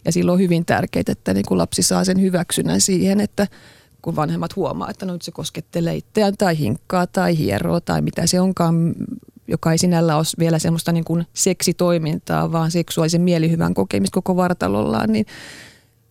[0.05, 3.47] Ja silloin on hyvin tärkeää, että niin kun lapsi saa sen hyväksynnän siihen, että
[4.01, 8.27] kun vanhemmat huomaa, että no nyt se koskettelee itseään tai hinkkaa tai hieroa tai mitä
[8.27, 8.93] se onkaan,
[9.47, 15.11] joka ei sinällä ole vielä semmoista niin kuin seksitoimintaa, vaan seksuaalisen mielihyvän kokemista koko vartalollaan,
[15.11, 15.25] niin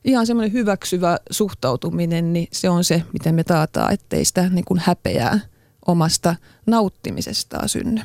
[0.04, 4.80] ihan semmoinen hyväksyvä suhtautuminen, niin se on se, miten me taataan, ettei sitä niin kuin
[4.84, 5.40] häpeää
[5.86, 8.00] omasta nauttimisestaan synny.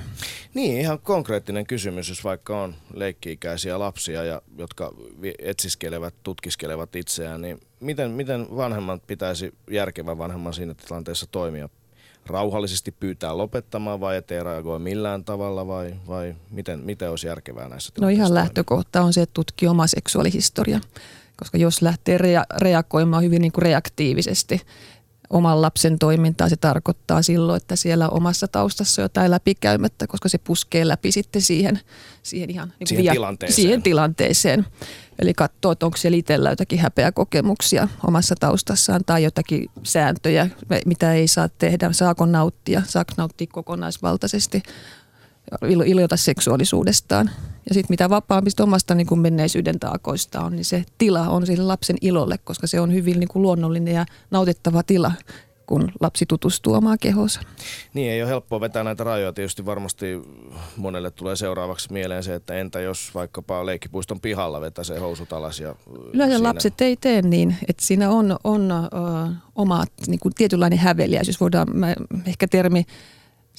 [0.53, 4.93] Niin, ihan konkreettinen kysymys, jos vaikka on leikki-ikäisiä lapsia, ja, jotka
[5.39, 11.69] etsiskelevät, tutkiskelevat itseään, niin miten, miten vanhemman pitäisi, järkevän vanhemman siinä tilanteessa toimia?
[12.25, 17.93] Rauhallisesti pyytää lopettamaan vai ettei reagoi millään tavalla vai, vai miten, miten olisi järkevää näissä
[17.99, 20.79] No ihan lähtökohta on se, että tutkii oma seksuaalihistoria,
[21.37, 24.61] koska jos lähtee rea- reagoimaan hyvin niin kuin reaktiivisesti
[25.29, 26.49] oman lapsen toimintaa.
[26.49, 31.79] Se tarkoittaa silloin, että siellä omassa taustassa jotain läpikäymättä, koska se puskee läpi sitten siihen,
[32.23, 33.55] siihen ihan niin siihen, via- tilanteeseen.
[33.55, 34.65] siihen tilanteeseen.
[35.19, 40.49] Eli katsoo, että onko siellä itsellä jotakin häpeäkokemuksia omassa taustassaan tai jotakin sääntöjä,
[40.85, 44.63] mitä ei saa tehdä, saako nauttia, saako nauttia kokonaisvaltaisesti,
[45.85, 47.29] iloita seksuaalisuudestaan.
[47.69, 51.63] Ja sitten mitä vapaampi omasta niin kuin menneisyyden taakoista on, niin se tila on sille
[51.63, 55.11] lapsen ilolle, koska se on hyvin niin kuin luonnollinen ja nautittava tila,
[55.65, 57.41] kun lapsi tutustuu omaan kehonsa.
[57.93, 59.33] Niin, ei ole helppoa vetää näitä rajoja.
[59.33, 60.21] Tietysti varmasti
[60.77, 65.59] monelle tulee seuraavaksi mieleen se, että entä jos vaikkapa leikkipuiston pihalla vetäisee housut alas.
[65.59, 65.75] Ja
[66.13, 66.49] Yleensä siinä...
[66.49, 71.35] lapset ei tee niin, että siinä on, on uh, oma niin kuin tietynlainen häveliäisyys.
[71.35, 72.85] Jos voidaan, mä, ehkä termi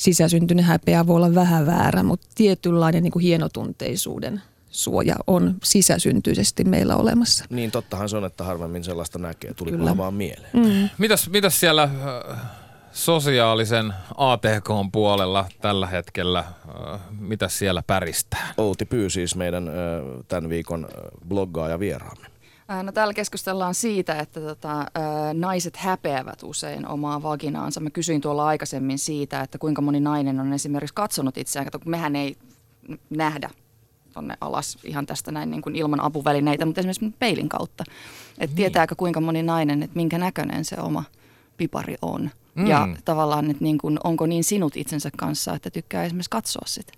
[0.00, 6.96] sisäsyntyinen häpeä voi olla vähän väärä, mutta tietynlainen niin kuin hienotunteisuuden suoja on sisäsyntyisesti meillä
[6.96, 7.44] olemassa.
[7.50, 9.54] Niin tottahan se on, että harvemmin sellaista näkee.
[9.54, 9.96] Tuli Kyllä.
[9.96, 10.50] vaan mieleen.
[10.52, 10.88] Mm.
[10.98, 12.38] Mitäs, mitäs siellä äh,
[12.92, 18.54] sosiaalisen ATK puolella tällä hetkellä, äh, mitä siellä päristää?
[18.56, 19.74] Outi Pyy siis meidän äh,
[20.28, 20.88] tämän viikon
[21.28, 22.29] bloggaaja vieraamme.
[22.82, 24.86] No täällä keskustellaan siitä, että tota,
[25.34, 27.80] naiset häpeävät usein omaa vaginaansa.
[27.80, 31.66] Mä kysyin tuolla aikaisemmin siitä, että kuinka moni nainen on esimerkiksi katsonut itseään.
[31.66, 32.36] Kato, kun mehän ei
[33.10, 33.50] nähdä
[34.12, 37.84] tonne alas ihan tästä näin niin kuin ilman apuvälineitä, mutta esimerkiksi peilin kautta.
[38.30, 38.56] Että niin.
[38.56, 41.04] tietääkö kuinka moni nainen, että minkä näköinen se oma
[41.56, 42.30] pipari on.
[42.54, 42.66] Mm.
[42.66, 46.92] Ja tavallaan, että niin kuin, onko niin sinut itsensä kanssa, että tykkää esimerkiksi katsoa sitä.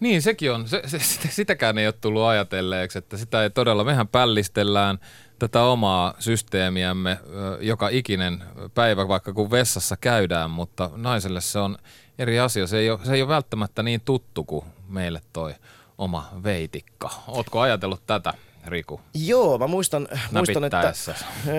[0.00, 0.68] Niin, sekin on.
[0.68, 4.98] Se, se, sitäkään ei ole tullut ajatelleeksi, että sitä ei todella, mehän pällistellään
[5.38, 7.18] tätä omaa systeemiämme
[7.60, 11.78] joka ikinen päivä, vaikka kun vessassa käydään, mutta naiselle se on
[12.18, 12.66] eri asia.
[12.66, 15.54] Se ei ole, se ei ole välttämättä niin tuttu kuin meille toi
[15.98, 17.10] oma veitikka.
[17.28, 18.34] Ootko ajatellut tätä?
[18.66, 19.00] Riku?
[19.14, 20.94] Joo, mä muistan, muistan että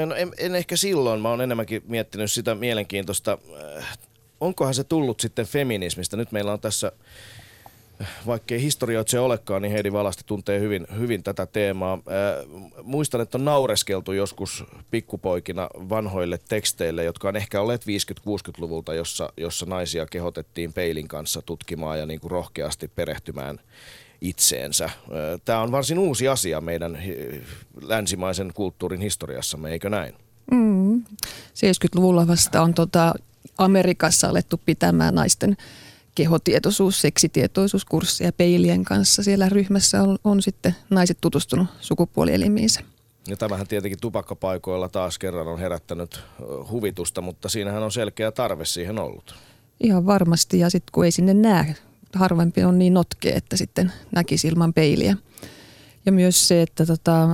[0.05, 3.37] no en, en ehkä silloin, mä oon enemmänkin miettinyt sitä mielenkiintoista,
[4.39, 6.17] onkohan se tullut sitten feminismistä.
[6.17, 6.91] Nyt meillä on tässä
[8.27, 11.99] vaikkei historioitsija olekaan, niin Heidi Valasti tuntee hyvin, hyvin tätä teemaa.
[12.07, 12.35] Ää,
[12.83, 19.65] muistan, että on naureskeltu joskus pikkupoikina vanhoille teksteille, jotka on ehkä olleet 50-60-luvulta, jossa, jossa
[19.65, 23.59] naisia kehotettiin peilin kanssa tutkimaan ja niin kuin rohkeasti perehtymään
[24.21, 24.89] itseensä.
[25.45, 26.99] Tämä on varsin uusi asia meidän
[27.81, 30.13] länsimaisen kulttuurin historiassamme, eikö näin?
[30.51, 31.03] Mm.
[31.55, 33.13] 70-luvulla vasta on tota
[33.57, 35.57] Amerikassa alettu pitämään naisten
[36.15, 39.23] kehotietoisuus, seksitietoisuuskursseja peilien kanssa.
[39.23, 42.81] Siellä ryhmässä on, on sitten naiset tutustunut sukupuolielimiinsä.
[43.27, 46.19] Ja tämähän tietenkin tupakkapaikoilla taas kerran on herättänyt
[46.71, 49.35] huvitusta, mutta siinähän on selkeä tarve siihen ollut.
[49.83, 51.75] Ihan varmasti ja sitten kun ei sinne näe,
[52.15, 55.17] harvempi on niin notkea, että sitten näkisi ilman peiliä.
[56.05, 57.29] Ja myös se, että tota,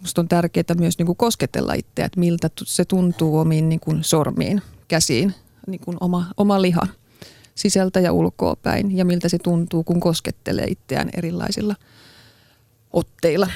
[0.00, 4.04] musta on tärkeää myös niin kuin kosketella itseä, että miltä se tuntuu omiin niin kuin
[4.04, 5.34] sormiin, käsiin,
[5.66, 6.86] niin kuin oma, oma liha
[7.54, 11.74] sisältä ja ulkoa päin ja miltä se tuntuu, kun koskettelee itseään erilaisilla
[12.92, 13.48] otteilla.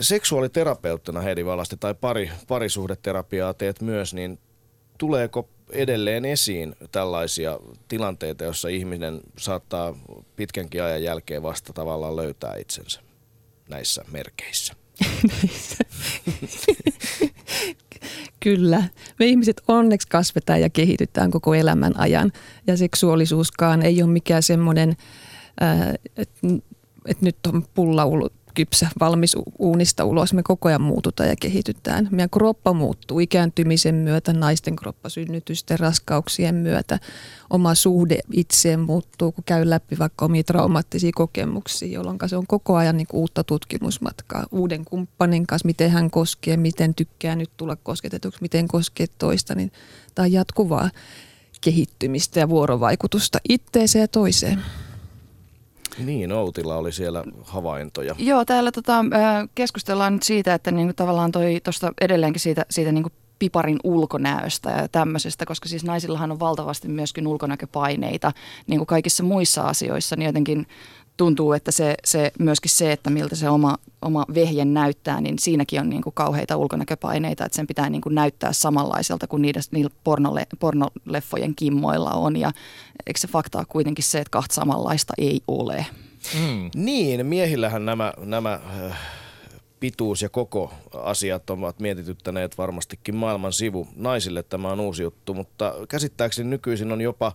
[0.00, 4.38] Seksuaaliterapeuttina Heidi Valasti tai pari, parisuhdeterapiaa teet myös, niin
[4.98, 9.94] tuleeko edelleen esiin tällaisia tilanteita, joissa ihminen saattaa
[10.36, 13.00] pitkänkin ajan jälkeen vasta tavallaan löytää itsensä
[13.68, 14.74] näissä merkeissä?
[18.40, 18.82] Kyllä.
[19.18, 22.32] Me ihmiset onneksi kasvetaan ja kehitytään koko elämän ajan.
[22.66, 24.96] Ja seksuaalisuuskaan ei ole mikään semmoinen,
[26.16, 26.46] että
[27.06, 28.04] et nyt on pulla
[28.60, 30.34] kypsä, valmis uunista ulos.
[30.34, 32.08] Me koko ajan muututaan ja kehitytään.
[32.10, 36.98] Meidän kroppa muuttuu ikääntymisen myötä, naisten kroppa synnytysten, raskauksien myötä.
[37.50, 42.76] Oma suhde itseen muuttuu, kun käy läpi vaikka omia traumaattisia kokemuksia, jolloin se on koko
[42.76, 44.46] ajan niin uutta tutkimusmatkaa.
[44.50, 49.54] Uuden kumppanin kanssa, miten hän koskee, miten tykkää nyt tulla kosketetuksi, miten koskee toista.
[49.54, 49.72] Niin
[50.14, 50.90] tämä on jatkuvaa
[51.60, 54.62] kehittymistä ja vuorovaikutusta itteeseen ja toiseen.
[55.98, 58.14] Niin, Outilla oli siellä havaintoja.
[58.18, 59.04] Joo, täällä tota,
[59.54, 64.88] keskustellaan nyt siitä, että niinku tavallaan toi tuosta edelleenkin siitä, siitä niinku piparin ulkonäöstä ja
[64.88, 68.32] tämmöisestä, koska siis naisillahan on valtavasti myöskin ulkonäköpaineita,
[68.66, 70.66] niin kuin kaikissa muissa asioissa, niin jotenkin
[71.16, 75.80] tuntuu, että se, se myöskin se, että miltä se oma, oma vehje näyttää, niin siinäkin
[75.80, 79.90] on niin kuin kauheita ulkonäköpaineita, että sen pitää niin kuin näyttää samanlaiselta kuin niiden, niillä
[80.04, 82.36] pornole, pornoleffojen kimmoilla on.
[82.36, 82.52] Ja
[83.06, 85.86] eikö se fakta ole kuitenkin se, että kahta samanlaista ei ole?
[86.34, 86.70] Mm.
[86.74, 88.98] Niin, miehillähän nämä, nämä äh,
[89.80, 93.88] pituus- ja koko asiat ovat mietityttäneet varmastikin maailman sivu.
[93.96, 97.32] Naisille tämä on uusi juttu, mutta käsittääkseni nykyisin on jopa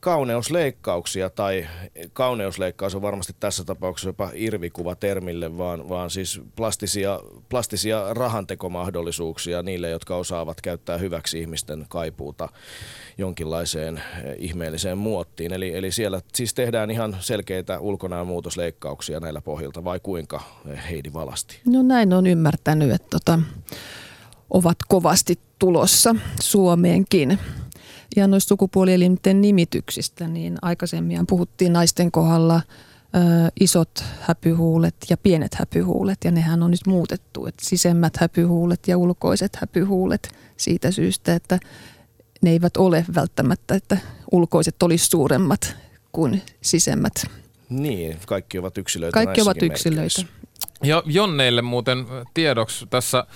[0.00, 1.66] kauneusleikkauksia tai
[2.12, 9.90] kauneusleikkaus on varmasti tässä tapauksessa jopa irvikuva termille, vaan, vaan siis plastisia, plastisia rahantekomahdollisuuksia niille,
[9.90, 12.48] jotka osaavat käyttää hyväksi ihmisten kaipuuta
[13.18, 15.52] jonkinlaiseen eh, ihmeelliseen muottiin.
[15.52, 21.12] Eli, eli siellä siis tehdään ihan selkeitä ulkonäön muutosleikkauksia näillä pohjilta vai kuinka eh, Heidi
[21.12, 21.60] Valasti?
[21.66, 23.38] No näin on ymmärtänyt, että tota,
[24.50, 27.38] ovat kovasti tulossa Suomeenkin.
[28.16, 32.62] Ja noista sukupuolielinten nimityksistä, niin aikaisemmin puhuttiin naisten kohdalla
[33.14, 33.18] ö,
[33.60, 39.56] isot häpyhuulet ja pienet häpyhuulet, ja nehän on nyt muutettu, että sisemmät häpyhuulet ja ulkoiset
[39.56, 41.58] häpyhuulet siitä syystä, että
[42.42, 43.98] ne eivät ole välttämättä, että
[44.32, 45.76] ulkoiset olisi suuremmat
[46.12, 47.12] kuin sisemmät.
[47.68, 49.14] Niin, kaikki ovat yksilöitä.
[49.14, 50.22] Kaikki ovat yksilöitä.
[50.82, 53.26] Ja Jonneille muuten tiedoksi tässä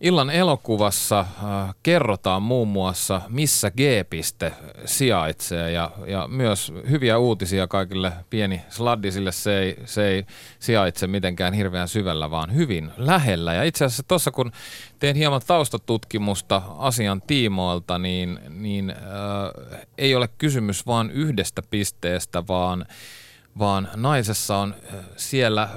[0.00, 4.52] Illan elokuvassa äh, kerrotaan muun muassa, missä G-piste
[4.84, 9.32] sijaitsee ja, ja myös hyviä uutisia kaikille pieni sladdisille.
[9.32, 10.24] Se ei, se ei
[10.58, 13.54] sijaitse mitenkään hirveän syvällä, vaan hyvin lähellä.
[13.54, 14.52] Ja itse asiassa tuossa kun
[14.98, 18.96] teen hieman taustatutkimusta asian tiimoilta, niin, niin äh,
[19.98, 22.86] ei ole kysymys vain yhdestä pisteestä, vaan
[23.58, 24.74] vaan naisessa on
[25.16, 25.68] siellä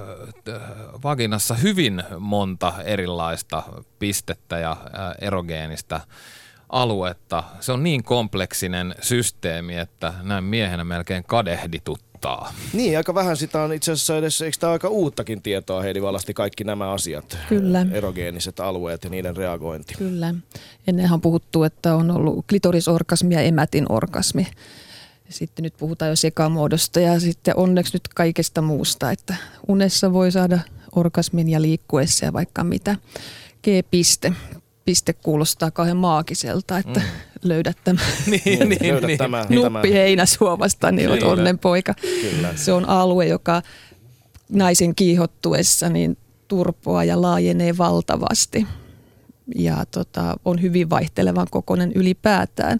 [1.04, 3.63] vaginassa hyvin monta erilaista
[4.00, 4.78] pistettä ja
[5.22, 6.02] erogeenistä
[6.70, 7.44] aluetta.
[7.60, 12.54] Se on niin kompleksinen systeemi, että näin miehenä melkein kadehdituttaa.
[12.74, 16.34] Niin, aika vähän sitä on itse asiassa edes, eikö tämä aika uuttakin tietoa Heidi Valasti
[16.34, 17.38] kaikki nämä asiat?
[17.50, 17.86] Kyllä.
[17.92, 19.94] Erogeeniset alueet ja niiden reagointi.
[19.98, 20.36] Kyllä.
[20.88, 24.48] Ennenhän puhuttu, että on ollut klitorisorgasmi ja emätin orgasmi.
[25.30, 29.36] Sitten nyt puhutaan jo sekamuodosta ja sitten onneksi nyt kaikesta muusta, että
[29.68, 30.60] unessa voi saada
[30.96, 32.96] orgasmin ja liikkuessa ja vaikka mitä.
[33.63, 34.34] G-piste.
[34.86, 37.06] Piste kuulostaa kauhean maagiselta, että mm.
[37.50, 39.18] löydät tämän, niin, niin, löydät niin.
[39.18, 41.94] Tämä, nuppi heinäsuovasta, niin olet onnenpoika.
[41.94, 42.54] Kyllä.
[42.56, 43.62] Se on alue, joka
[44.50, 48.68] naisen kiihottuessa niin turpoaa ja laajenee valtavasti
[49.56, 52.80] ja tota, on hyvin vaihtelevan kokoinen ylipäätään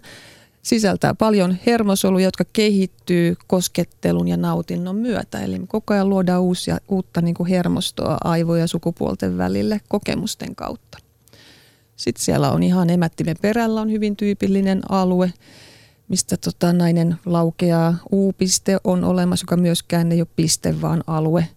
[0.62, 5.40] sisältää paljon hermosoluja, jotka kehittyy koskettelun ja nautinnon myötä.
[5.40, 10.98] Eli me koko ajan luodaan uusia, uutta niin kuin hermostoa aivoja sukupuolten välille kokemusten kautta.
[11.96, 15.32] Sitten siellä on ihan emättimen perällä on hyvin tyypillinen alue,
[16.08, 17.94] mistä tota nainen laukeaa.
[18.12, 21.48] U-piste on olemassa, joka myöskään ei ole piste, vaan alue.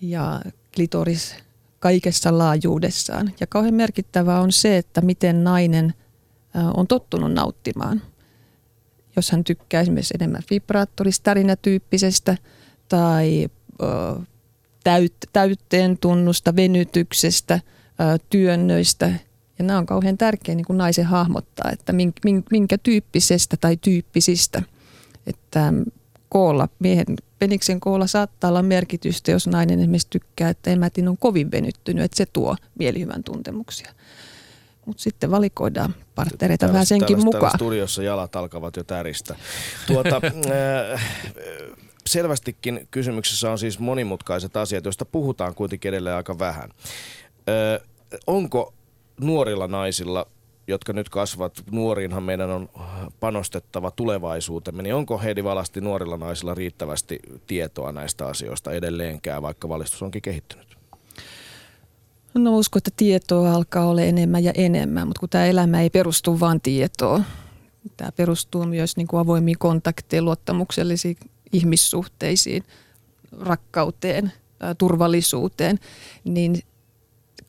[0.00, 0.40] Ja
[0.74, 1.34] klitoris
[1.78, 3.32] kaikessa laajuudessaan.
[3.40, 5.94] Ja kauhean merkittävää on se, että miten nainen
[6.74, 8.02] on tottunut nauttimaan–
[9.16, 12.36] jos hän tykkää esimerkiksi enemmän vibraattoristarinatyyppisestä
[12.88, 13.48] tai
[14.84, 17.60] täyt, täytteen tunnusta, venytyksestä,
[18.30, 19.12] työnnöistä.
[19.58, 21.92] Ja nämä on kauhean tärkeä niin kuin naisen hahmottaa, että
[22.50, 24.62] minkä tyyppisestä tai tyyppisistä.
[25.26, 25.72] Että
[26.28, 27.06] koolla, miehen
[27.38, 32.16] peniksen koolla saattaa olla merkitystä, jos nainen esimerkiksi tykkää, että emätin on kovin venyttynyt, että
[32.16, 33.92] se tuo mielihyvän tuntemuksia.
[34.86, 37.40] Mutta sitten valikoidaan partnereita vähän senkin täällä, mukaan.
[37.40, 39.36] Täällä studiossa jalat alkavat jo täristä.
[39.86, 40.16] Tuota,
[40.94, 41.04] äh,
[42.06, 46.70] selvästikin kysymyksessä on siis monimutkaiset asiat, joista puhutaan kuitenkin edelleen aika vähän.
[47.48, 47.88] Äh,
[48.26, 48.74] onko
[49.20, 50.26] nuorilla naisilla
[50.66, 52.68] jotka nyt kasvavat, nuoriinhan meidän on
[53.20, 60.02] panostettava tulevaisuutemme, niin onko Heidi Valasti nuorilla naisilla riittävästi tietoa näistä asioista edelleenkään, vaikka valistus
[60.02, 60.71] onkin kehittynyt?
[62.34, 66.40] No uskon, että tietoa alkaa olla enemmän ja enemmän, mutta kun tämä elämä ei perustu
[66.40, 67.24] vain tietoon.
[67.96, 71.16] Tämä perustuu myös niin kuin avoimiin kontakteihin, luottamuksellisiin
[71.52, 72.64] ihmissuhteisiin,
[73.40, 74.32] rakkauteen,
[74.78, 75.78] turvallisuuteen,
[76.24, 76.62] niin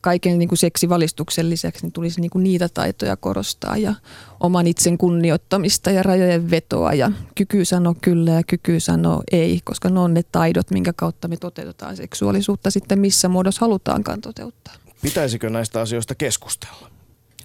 [0.00, 3.94] kaiken niin kuin seksivalistuksen lisäksi niin tulisi niin kuin niitä taitoja korostaa ja
[4.40, 9.88] oman itsen kunnioittamista ja rajojen vetoa ja kyky sanoa kyllä ja kyky sanoa ei, koska
[9.88, 14.74] ne on ne taidot, minkä kautta me toteutetaan seksuaalisuutta sitten missä muodossa halutaankaan toteuttaa.
[15.04, 16.90] Pitäisikö näistä asioista keskustella?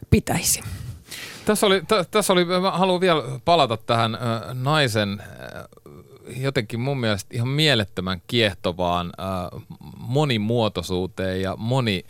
[0.09, 0.61] Pitäisi.
[1.45, 4.21] Tässä oli, t- tässä oli mä haluan vielä palata tähän äh,
[4.53, 5.27] naisen äh,
[6.37, 9.61] jotenkin mun mielestä ihan mielettömän kiehtovaan äh,
[9.97, 12.05] monimuotoisuuteen ja moni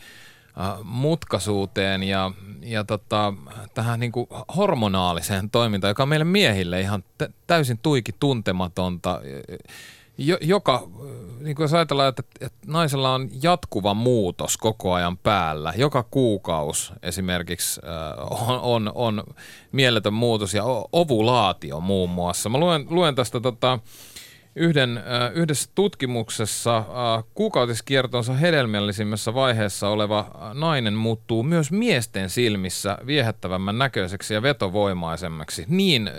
[0.84, 2.32] mutkaisuuteen ja,
[2.62, 3.34] ja tota,
[3.74, 4.28] tähän niin kuin
[4.58, 7.04] hormonaaliseen toimintaan, joka on meille miehille ihan
[7.48, 9.22] täysin tuiki tuntematonta.
[10.20, 10.88] Jo, joka,
[11.40, 16.94] niin kuin jos ajatellaan, että, että naisella on jatkuva muutos koko ajan päällä, joka kuukaus
[17.04, 19.24] esimerkiksi äh, on, on, on
[19.72, 22.50] mieletön muutos ja ovulaatio muun muassa.
[22.50, 23.80] Mä luen, luen tästä tota,
[24.56, 25.04] yhden, äh,
[25.34, 34.42] yhdessä tutkimuksessa äh, kuukautiskiertonsa hedelmällisimmässä vaiheessa oleva nainen muuttuu myös miesten silmissä viehättävämmän näköiseksi ja
[34.42, 35.66] vetovoimaisemmaksi.
[35.68, 36.12] Niin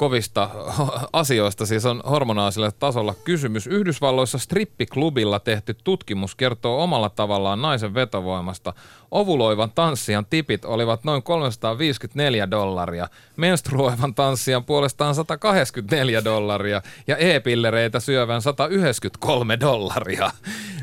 [0.00, 0.50] kovista
[1.12, 3.66] asioista siis on hormonaalisella tasolla kysymys.
[3.66, 8.72] Yhdysvalloissa strippiklubilla tehty tutkimus kertoo omalla tavallaan naisen vetovoimasta.
[9.10, 18.42] Ovuloivan tanssijan tipit olivat noin 354 dollaria, menstruoivan tanssijan puolestaan 184 dollaria ja e-pillereitä syövän
[18.42, 20.30] 193 dollaria.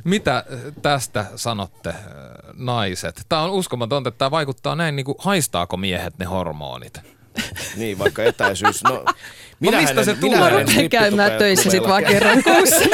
[0.04, 0.44] Mitä
[0.82, 1.94] tästä sanotte,
[2.54, 3.26] naiset?
[3.30, 7.17] Tämä on uskomatonta, että tämä vaikuttaa näin, niin kuin haistaako miehet ne hormonit?
[7.76, 8.84] Niin, vaikka etäisyys.
[8.84, 9.06] No,
[9.60, 10.50] minä no mistä se tulee?
[10.50, 12.86] Rupean käymään töissä sitten vaan kerran kuussa.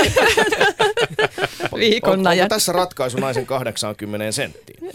[1.79, 2.43] Viikon ajan.
[2.43, 4.89] Onko tässä ratkaisu naisen 80 senttiin?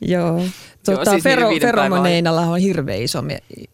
[0.00, 0.42] Joo.
[0.84, 3.24] Tuota, siis fero, feromoneinalla on hirveän iso,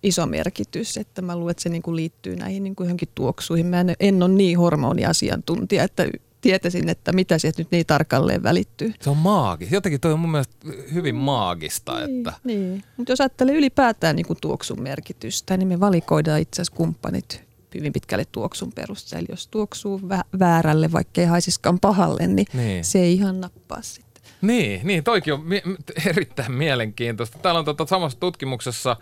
[0.03, 3.66] iso merkitys, että mä luulen, että se niinku liittyy näihin niinku johonkin tuoksuihin.
[3.66, 6.07] Mä en, en ole niin hormoniasiantuntija, että
[6.43, 8.95] tietäisin, että mitä sieltä nyt niin tarkalleen välittyy.
[9.01, 9.74] Se on maagista.
[9.74, 10.57] Jotenkin toi on mun mielestä
[10.95, 12.07] hyvin maagista.
[12.07, 12.32] Niin, että...
[12.45, 12.84] niin.
[12.97, 17.93] Mutta jos ajattelee ylipäätään niin kuin tuoksun merkitystä, niin me valikoidaan itse asiassa kumppanit hyvin
[17.93, 19.26] pitkälle tuoksun perusteella.
[19.30, 22.84] Jos tuoksuu vä- väärälle, vaikka ei haisiskaan pahalle, niin, niin.
[22.84, 24.22] se ei ihan nappaa sitten.
[24.43, 25.62] Niin, niin toikin on mie-
[26.07, 27.38] erittäin mielenkiintoista.
[27.38, 28.97] Täällä on tuota samassa tutkimuksessa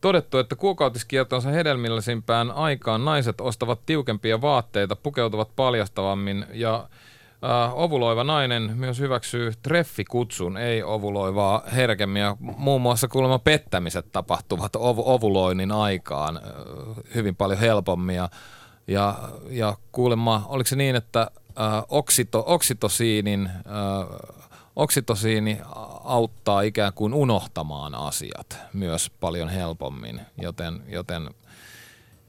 [0.00, 6.88] todettu, että kuukautiskiertonsa hedelmällisimpään aikaan naiset ostavat tiukempia vaatteita, pukeutuvat paljastavammin ja
[7.42, 12.22] Uh, ovuloiva nainen myös hyväksyy treffikutsun, ei ovuloivaa herkemmin.
[12.22, 18.16] Ja muun muassa kuulemma pettämiset tapahtuvat ov- ovuloinnin aikaan uh, hyvin paljon helpommin.
[18.16, 18.28] Ja,
[18.86, 19.14] ja,
[19.50, 24.37] ja kuulemma, oliko se niin, että uh, oksito, oksitosiinin uh,
[24.78, 25.60] oksitosiini
[26.04, 31.30] auttaa ikään kuin unohtamaan asiat myös paljon helpommin, joten, joten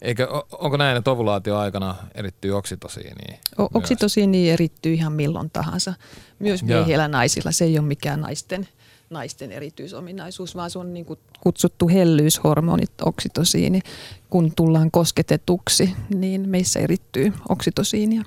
[0.02, 3.40] Eikö, onko näin, että ovulaatio-aikana erittyy oksitosiiniin?
[3.58, 5.94] O- oksitosiini erittyy ihan milloin tahansa.
[6.40, 7.52] Myös miehillä ja naisilla.
[7.52, 8.68] Se ei ole mikään naisten,
[9.10, 13.82] naisten erityisominaisuus, vaan se on niin kuin kutsuttu hellyyshormonit, oksitosiini.
[14.30, 18.24] Kun tullaan kosketetuksi, niin meissä erittyy oksitosiinia.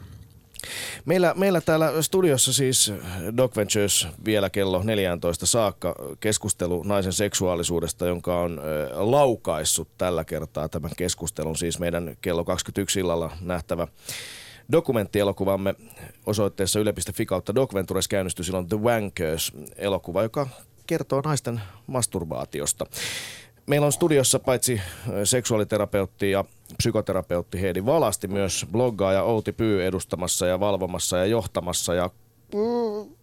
[1.04, 2.92] Meillä, meillä täällä studiossa siis
[3.36, 8.60] Doc Ventures vielä kello 14 saakka keskustelu naisen seksuaalisuudesta, jonka on
[8.92, 13.86] laukaissut tällä kertaa tämän keskustelun, siis meidän kello 21 illalla nähtävä
[14.72, 15.74] dokumenttielokuvamme
[16.26, 20.48] osoitteessa yle.fi kautta Doc Ventures käynnistyi silloin The Wankers-elokuva, joka
[20.86, 22.86] kertoo naisten masturbaatiosta.
[23.72, 24.80] Meillä on studiossa paitsi
[25.24, 26.44] seksuaaliterapeutti ja
[26.76, 32.10] psykoterapeutti Heidi Valasti myös bloggaaja Outi Pyy edustamassa ja valvomassa ja johtamassa ja
[32.54, 33.14] mm,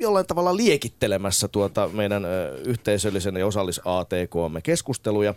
[0.00, 2.26] jollain tavalla liekittelemässä tuota meidän
[2.66, 5.34] yhteisöllisen ja osallis ATKmme keskusteluja.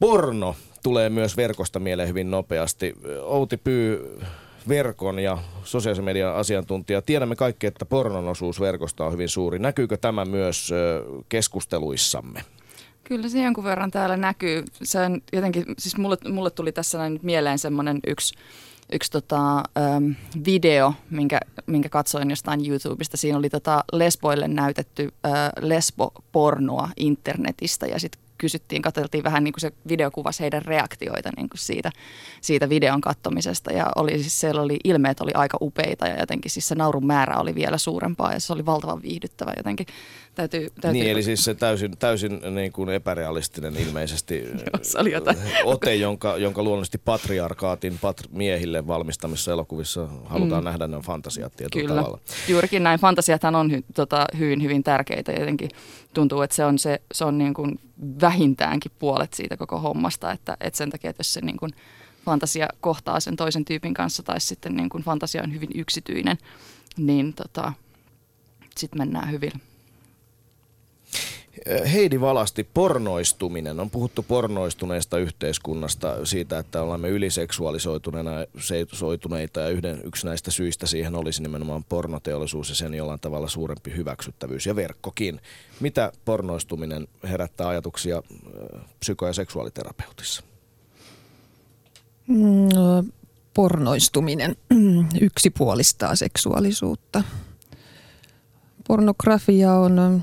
[0.00, 2.94] Porno tulee myös verkosta mieleen hyvin nopeasti.
[3.22, 4.18] Outi Pyy,
[4.68, 7.02] verkon ja sosiaalisen median asiantuntija.
[7.02, 9.58] Tiedämme kaikki, että pornon osuus verkosta on hyvin suuri.
[9.58, 10.70] Näkyykö tämä myös
[11.28, 12.44] keskusteluissamme?
[13.10, 14.64] Kyllä se jonkun verran täällä näkyy.
[14.82, 18.34] Se on jotenkin, siis mulle, mulle tuli tässä näin nyt mieleen semmoinen yksi,
[18.92, 20.10] yksi tota, ähm,
[20.44, 23.16] video, minkä, minkä katsoin jostain YouTubesta.
[23.16, 29.60] Siinä oli tota lesboille näytetty äh, lesbopornoa internetistä ja sitten kysyttiin, katseltiin vähän niin kuin
[29.60, 31.90] se video kuvasi heidän reaktioita niin kuin siitä,
[32.40, 36.68] siitä videon kattomisesta ja oli siis, siellä oli, ilmeet oli aika upeita ja jotenkin siis
[36.68, 39.86] se naurun määrä oli vielä suurempaa ja se oli valtavan viihdyttävä jotenkin.
[40.34, 44.44] Täytyy, täytyy niin, eli siis se täysin, täysin niin kuin epärealistinen ilmeisesti
[44.82, 45.36] se oli jotain.
[45.64, 50.64] ote, jonka, jonka luonnollisesti patriarkaatin patri- miehille valmistamissa elokuvissa halutaan mm.
[50.64, 52.00] nähdä ne fantasiat tietyllä Kyllä.
[52.00, 52.20] tavalla.
[52.48, 53.00] Juurikin näin.
[53.00, 55.32] Fantasiathan on hy, tota, hyvin, hyvin tärkeitä.
[55.32, 55.70] Jotenkin
[56.14, 57.80] tuntuu, että se on, se, se on niin kuin
[58.20, 60.32] vähintäänkin puolet siitä koko hommasta.
[60.32, 61.70] Että, että sen takia, että jos se niin kuin
[62.24, 66.38] fantasia kohtaa sen toisen tyypin kanssa tai sitten niin kuin fantasia on hyvin yksityinen,
[66.96, 67.72] niin tota,
[68.76, 69.52] sitten mennään hyvin
[71.92, 73.80] Heidi Valasti, pornoistuminen.
[73.80, 81.42] On puhuttu pornoistuneesta yhteiskunnasta, siitä, että olemme yliseksuaalisoituneita ja yhden, yksi näistä syistä siihen olisi
[81.42, 85.40] nimenomaan pornoteollisuus ja sen jollain tavalla suurempi hyväksyttävyys ja verkkokin.
[85.80, 88.22] Mitä pornoistuminen herättää ajatuksia
[89.00, 90.42] psyko- ja seksuaaliterapeutissa?
[92.26, 93.04] Mm, no,
[93.54, 94.56] pornoistuminen
[95.20, 97.22] yksipuolistaa seksuaalisuutta.
[98.88, 100.22] Pornografia on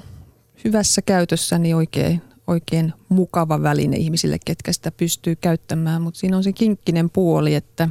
[0.64, 6.44] hyvässä käytössä niin oikein, oikein mukava väline ihmisille, ketkä sitä pystyy käyttämään, mutta siinä on
[6.44, 7.90] se kinkkinen puoli, että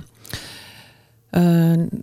[1.36, 1.98] öö,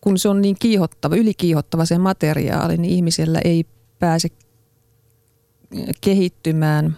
[0.00, 3.64] kun se on niin kiihottava, ylikiihottava se materiaali, niin ihmisellä ei
[3.98, 4.28] pääse
[6.00, 6.96] kehittymään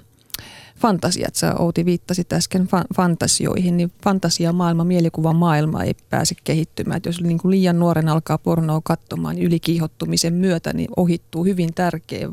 [0.78, 1.34] fantasiat.
[1.34, 6.96] Sä Outi viittasit äsken fa- fantasioihin, niin fantasiamaailma, mielikuvan maailma ei pääse kehittymään.
[6.96, 11.74] Et jos niin kuin liian nuoren alkaa pornoa katsomaan, niin ylikiihottumisen myötä niin ohittuu hyvin
[11.74, 12.28] tärkeä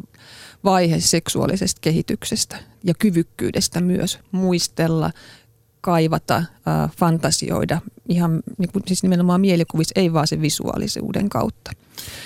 [0.63, 5.11] vaihe seksuaalisesta kehityksestä ja kyvykkyydestä myös muistella,
[5.81, 6.45] kaivata, äh,
[6.97, 11.71] fantasioida, ihan niin kuin, siis nimenomaan mielikuvissa, ei vaan se visuaalisuuden kautta.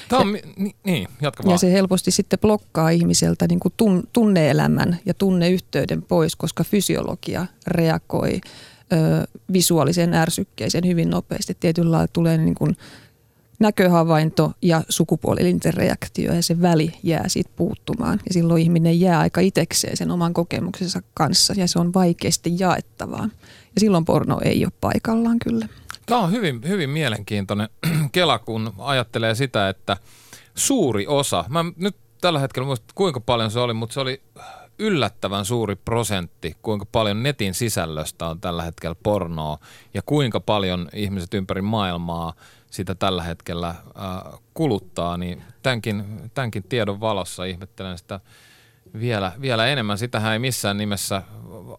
[0.10, 1.54] Tämä on, ni, niin, jatka vaan.
[1.54, 7.46] Ja se helposti sitten blokkaa ihmiseltä niin kuin tun, tunneelämän ja tunneyhteyden pois, koska fysiologia
[7.68, 8.42] reagoi
[8.94, 11.58] ö, visuaaliseen ärsykkeeseen hyvin nopeasti.
[11.60, 12.78] Tietyllä lailla tulee niin kuin
[13.60, 18.20] näköhavainto ja sukupuolielinten reaktio ja se väli jää siitä puuttumaan.
[18.26, 23.30] Ja silloin ihminen jää aika itsekseen sen oman kokemuksensa kanssa ja se on vaikeasti jaettavaa.
[23.76, 25.68] Ja silloin porno ei ole paikallaan kyllä.
[26.06, 27.70] Tämä on hyvin, hyvin mielenkiintoinen
[28.12, 29.98] kela, kun ajattelee sitä, että
[30.56, 34.22] suuri osa, mä nyt tällä hetkellä muista kuinka paljon se oli, mutta se oli
[34.80, 39.58] yllättävän suuri prosentti, kuinka paljon netin sisällöstä on tällä hetkellä pornoa
[39.94, 42.34] ja kuinka paljon ihmiset ympäri maailmaa
[42.72, 46.04] sitä tällä hetkellä äh, kuluttaa, niin tämänkin,
[46.34, 48.20] tämänkin tiedon valossa ihmettelen sitä
[49.00, 49.98] vielä, vielä enemmän.
[49.98, 51.22] Sitähän ei missään nimessä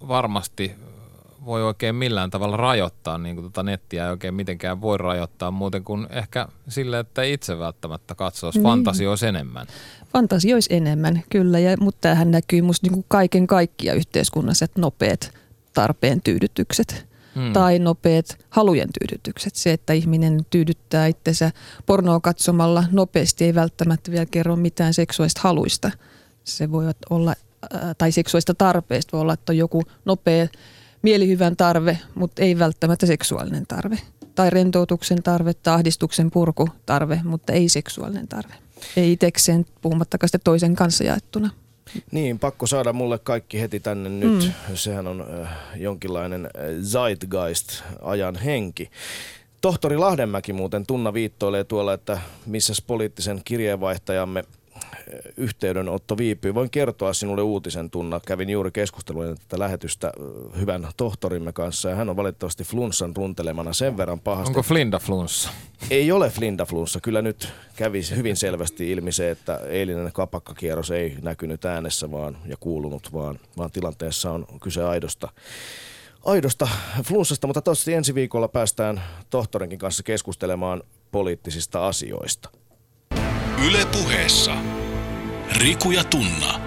[0.08, 0.74] varmasti
[1.44, 5.84] voi oikein millään tavalla rajoittaa, niin kuin tuota nettiä ei oikein mitenkään voi rajoittaa muuten
[5.84, 8.64] kuin ehkä sille, että itse välttämättä katsoisi, niin.
[8.64, 9.66] fantasioisi enemmän.
[10.12, 15.30] Fantasioisi enemmän, kyllä, ja, mutta tämähän näkyy musta niin kuin kaiken kaikkia yhteiskunnassa, että nopeat
[15.74, 17.52] tarpeen tyydytykset hmm.
[17.52, 19.54] tai nopeat halujen tyydytykset.
[19.54, 21.50] Se, että ihminen tyydyttää itsensä
[21.86, 25.90] pornoa katsomalla nopeasti ei välttämättä vielä kerro mitään seksuaalista haluista.
[26.44, 27.34] Se voi olla,
[27.98, 30.48] tai seksuaalista tarpeesta voi olla, että on joku nopea
[31.02, 33.98] mielihyvän tarve, mutta ei välttämättä seksuaalinen tarve.
[34.34, 38.54] Tai rentoutuksen tarve, tai ahdistuksen purkutarve, mutta ei seksuaalinen tarve.
[38.96, 41.50] Ei itsekseen, puhumattakaan sitten toisen kanssa jaettuna.
[42.12, 44.44] Niin, pakko saada mulle kaikki heti tänne nyt.
[44.44, 44.74] Mm.
[44.74, 46.50] Sehän on äh, jonkinlainen äh,
[46.82, 48.90] zeitgeist, ajan henki.
[49.60, 54.44] Tohtori Lahdenmäki muuten Tunna viittoilee tuolla, että missä poliittisen kirjeenvaihtajamme
[55.36, 56.54] yhteydenotto viipyy.
[56.54, 58.20] Voin kertoa sinulle uutisen tunna.
[58.26, 60.12] Kävin juuri keskustelua tätä lähetystä
[60.58, 64.50] hyvän tohtorimme kanssa ja hän on valitettavasti flunssan runtelemana sen verran pahasti.
[64.50, 65.50] Onko Flinda flunssa?
[65.90, 67.00] Ei ole Flinda flunssa.
[67.00, 72.56] Kyllä nyt kävi hyvin selvästi ilmi se, että eilinen kapakkakierros ei näkynyt äänessä vaan ja
[72.60, 75.28] kuulunut, vaan, vaan tilanteessa on kyse aidosta
[76.24, 76.68] aidosta
[77.04, 80.82] flunssasta, mutta toivottavasti ensi viikolla päästään tohtorinkin kanssa keskustelemaan
[81.12, 82.50] poliittisista asioista.
[83.66, 84.79] Yle puheessa.
[85.56, 86.60] Riku ja Tunna.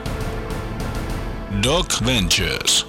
[1.63, 2.87] Doc Ventures.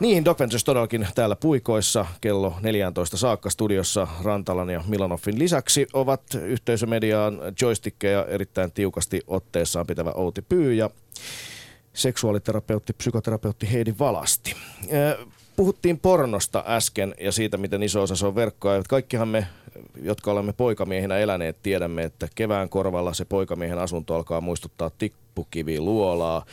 [0.00, 6.22] Niin, Doc Ventures todellakin täällä puikoissa kello 14 saakka studiossa Rantalan ja Milanoffin lisäksi ovat
[6.42, 10.90] yhteisömediaan joystickeja erittäin tiukasti otteessaan pitävä Outi Pyy ja
[11.92, 14.56] seksuaaliterapeutti, psykoterapeutti Heidi Valasti.
[15.60, 18.82] Puhuttiin pornosta äsken ja siitä, miten iso osa se on verkkoa.
[18.88, 19.46] Kaikkihan me
[20.02, 26.44] jotka olemme poikamiehinä eläneet, tiedämme, että kevään korvalla se poikamiehen asunto alkaa muistuttaa tippukivi luolaa.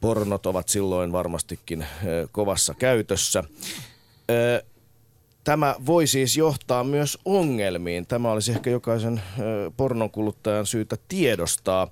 [0.00, 1.86] Pornot ovat silloin varmastikin
[2.32, 3.44] kovassa käytössä.
[5.44, 8.06] Tämä voi siis johtaa myös ongelmiin.
[8.06, 9.22] Tämä olisi ehkä jokaisen
[9.76, 11.88] pornonkuluttajan syytä tiedostaa.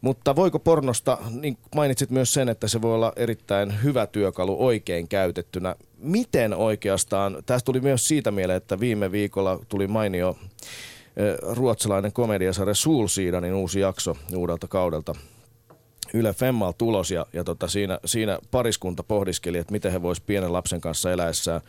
[0.00, 5.08] Mutta voiko pornosta, niin mainitsit myös sen, että se voi olla erittäin hyvä työkalu oikein
[5.08, 5.76] käytettynä.
[5.98, 10.36] Miten oikeastaan, tästä tuli myös siitä mieleen, että viime viikolla tuli mainio
[11.42, 15.14] ruotsalainen komediasarja Sulsiidanin uusi jakso uudelta kaudelta.
[16.14, 20.52] Yle Femmal tulos ja, ja tota, siinä, siinä pariskunta pohdiskeli, että miten he voisivat pienen
[20.52, 21.60] lapsen kanssa eläessään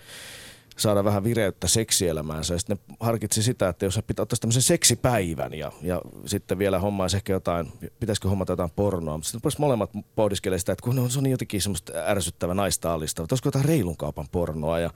[0.78, 2.54] saada vähän vireyttä seksielämäänsä.
[2.54, 6.80] Ja sitten ne harkitsi sitä, että jos pitää ottaa tämmöisen seksipäivän ja, ja sitten vielä
[6.80, 9.18] hommaisi ehkä jotain, pitäisikö hommata jotain pornoa.
[9.18, 12.94] Mutta sitten molemmat pohdiskelee sitä, että kun on, se on niin jotenkin semmoista ärsyttävä naista
[12.94, 14.80] alista, olisiko jotain reilun kaupan pornoa.
[14.80, 14.90] Ja,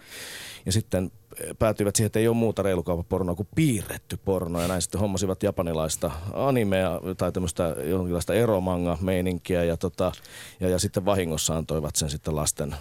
[0.66, 1.12] ja sitten
[1.60, 4.62] päätyivät siihen, että ei ole muuta reilukaupapornoa kuin piirretty porno.
[4.62, 9.64] Ja näin sitten hommasivat japanilaista animea tai tämmöistä jonkinlaista eromanga-meininkiä.
[9.64, 10.12] Ja, tota,
[10.60, 12.76] ja, ja sitten vahingossa antoivat sen sitten lasten,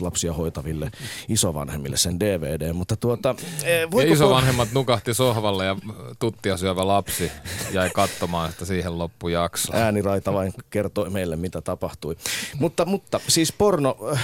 [0.00, 0.90] lapsia hoitaville
[1.28, 2.72] isovanhemmille sen DVD.
[2.72, 3.34] Mutta tuota,
[3.64, 5.76] e, voiko ja isovanhemmat nukahti sohvalle ja
[6.18, 7.32] tuttia syövä lapsi
[7.72, 9.76] jäi katsomaan, että siihen loppui jakso.
[9.76, 12.16] Ääniraita vain kertoi meille, mitä tapahtui.
[12.58, 14.20] mutta, mutta siis porno, äh,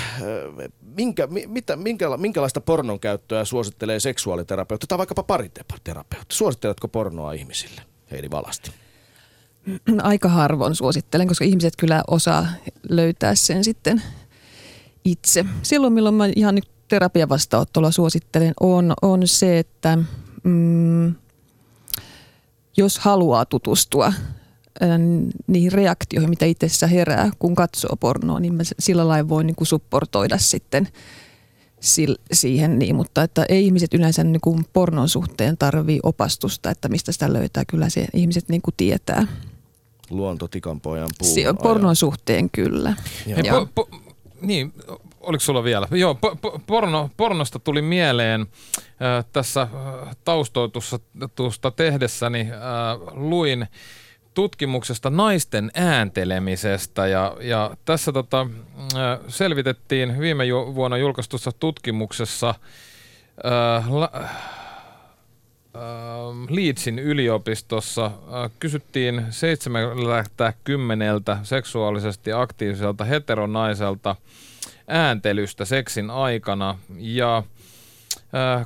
[0.97, 6.35] minkä, mitä, minkä, minkälaista pornon käyttöä suosittelee seksuaaliterapeutti tai vaikkapa pariterapeutti?
[6.35, 8.71] Suositteletko pornoa ihmisille, Heidi Valasti?
[10.03, 12.47] Aika harvoin suosittelen, koska ihmiset kyllä osaa
[12.89, 14.03] löytää sen sitten
[15.05, 15.45] itse.
[15.63, 19.99] Silloin, milloin mä ihan nyt terapiavastaanottoa suosittelen, on, on se, että
[20.43, 21.15] mm,
[22.77, 24.13] jos haluaa tutustua
[25.47, 29.69] niihin reaktioihin, mitä itsessä herää, kun katsoo pornoa, niin mä sillä lailla voin niin kuin
[29.69, 30.89] supportoida sitten
[32.33, 32.79] siihen.
[32.79, 37.33] Niin, mutta että ei ihmiset yleensä niin kuin pornon suhteen tarvii opastusta, että mistä sitä
[37.33, 37.65] löytää.
[37.65, 39.27] Kyllä se ihmiset niin kuin tietää.
[40.11, 41.29] Luontotikan pojan puu.
[41.63, 42.95] Pornon suhteen kyllä.
[43.27, 43.89] Hei, po, po,
[44.41, 44.73] niin,
[45.21, 45.89] oliko sulla vielä?
[45.91, 46.19] Joo,
[46.67, 49.69] porno, pornosta tuli mieleen äh, tässä
[50.25, 52.49] taustoitusta tehdessäni äh,
[53.13, 53.67] luin
[54.35, 57.07] tutkimuksesta naisten ääntelemisestä.
[57.07, 58.49] Ja, ja tässä tota, äh,
[59.29, 64.31] selvitettiin viime ju- vuonna julkaistussa tutkimuksessa äh, la, äh,
[66.49, 68.13] Leedsin yliopistossa äh,
[68.59, 74.17] kysyttiin 70 seksuaalisesti aktiiviselta heteronaiselta
[74.89, 76.79] ääntelystä seksin aikana.
[76.99, 77.43] Ja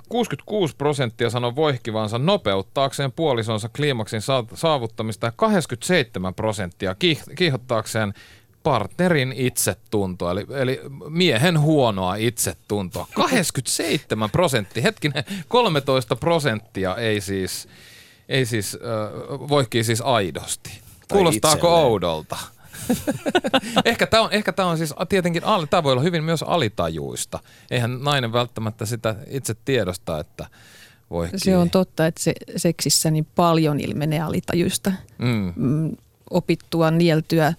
[0.08, 4.20] 66 prosenttia sanoi voihkivansa nopeuttaakseen puolisonsa kliimaksin
[4.54, 6.96] saavuttamista ja 87 prosenttia
[7.36, 8.14] kiihottaakseen
[8.62, 13.06] partnerin itsetuntoa, eli, eli miehen huonoa itsetuntoa.
[13.14, 17.68] 87 prosenttia, hetkinen, 13 prosenttia ei siis,
[18.28, 18.80] ei siis äh,
[19.48, 20.70] voihkii siis aidosti.
[21.12, 21.84] Kuulostaako itselleen.
[21.84, 22.36] oudolta?
[23.84, 27.38] ehkä tämä on, ehkä tää on siis tietenkin, tämä voi olla hyvin myös alitajuista.
[27.70, 30.46] Eihän nainen välttämättä sitä itse tiedosta, että
[31.10, 34.92] voi Se on totta, että se seksissä niin paljon ilmenee alitajuista.
[35.18, 35.52] Mm.
[35.56, 35.96] mm
[36.30, 37.54] opittua, nieltyä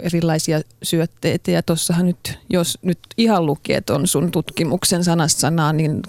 [0.00, 1.50] erilaisia syötteitä.
[1.50, 6.02] Ja tuossahan nyt, jos nyt ihan lukiet on sun tutkimuksen sanassanaa, niin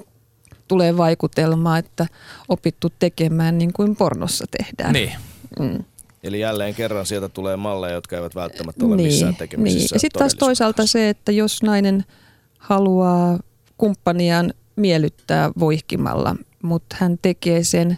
[0.67, 2.07] tulee vaikutelma, että
[2.49, 4.93] opittu tekemään niin kuin pornossa tehdään.
[4.93, 5.11] Niin.
[5.59, 5.83] Mm.
[6.23, 9.89] Eli jälleen kerran sieltä tulee malleja, jotka eivät välttämättä ole niin, missään tekemisissä niin.
[9.93, 12.05] Ja sitten taas toisaalta se, että jos nainen
[12.57, 13.39] haluaa
[13.77, 17.97] kumppaniaan miellyttää voihkimalla, mutta hän tekee sen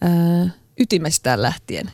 [0.00, 1.90] ää, ytimestään lähtien,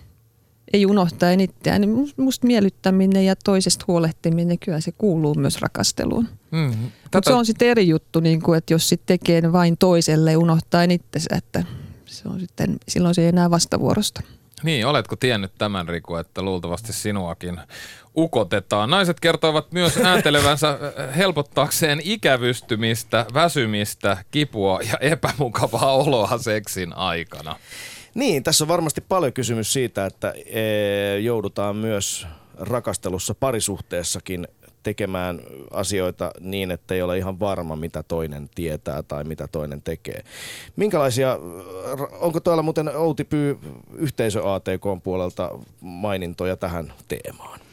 [0.73, 6.29] ei unohtaa itseään, niin musta miellyttäminen ja toisesta huolehtiminen, kyllä se kuuluu myös rakasteluun.
[6.51, 6.91] Mm, tätä...
[7.15, 10.83] Mutta se on sitten eri juttu, niin kuin, että jos sitten tekee vain toiselle unohtaa
[10.83, 11.65] itsensä, että
[12.07, 14.23] se on sitten, silloin se ei enää vastavuorosta.
[14.63, 17.61] Niin, oletko tiennyt tämän Riku, että luultavasti sinuakin
[18.17, 18.91] ukotetaan.
[18.91, 20.79] Naiset kertovat myös ääntelevänsä
[21.17, 27.57] helpottaakseen ikävystymistä, väsymistä, kipua ja epämukavaa oloa seksin aikana.
[28.15, 32.27] Niin, tässä on varmasti paljon kysymys siitä, että e, joudutaan myös
[32.59, 34.49] rakastelussa parisuhteessakin
[34.87, 40.23] tekemään asioita niin, että ei ole ihan varma, mitä toinen tietää tai mitä toinen tekee.
[40.77, 41.39] Minkälaisia,
[42.21, 43.59] onko täällä muuten Outi Pyy
[43.95, 47.66] yhteisö ATK puolelta mainintoja tähän teemaan?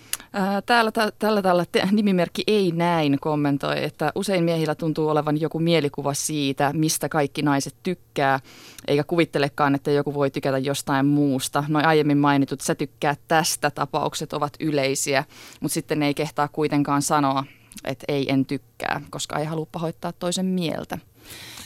[0.65, 6.71] Täällä, tällä, tällä nimimerkki ei näin kommentoi, että usein miehillä tuntuu olevan joku mielikuva siitä,
[6.73, 8.39] mistä kaikki naiset tykkää,
[8.87, 11.63] eikä kuvittelekaan, että joku voi tykätä jostain muusta.
[11.67, 15.23] Noin aiemmin mainitut, sä tykkää tästä tapaukset ovat yleisiä,
[15.59, 17.43] mutta sitten ei kehtaa kuitenkaan sanoa,
[17.83, 20.97] että ei en tykkää, koska ei halua pahoittaa toisen mieltä.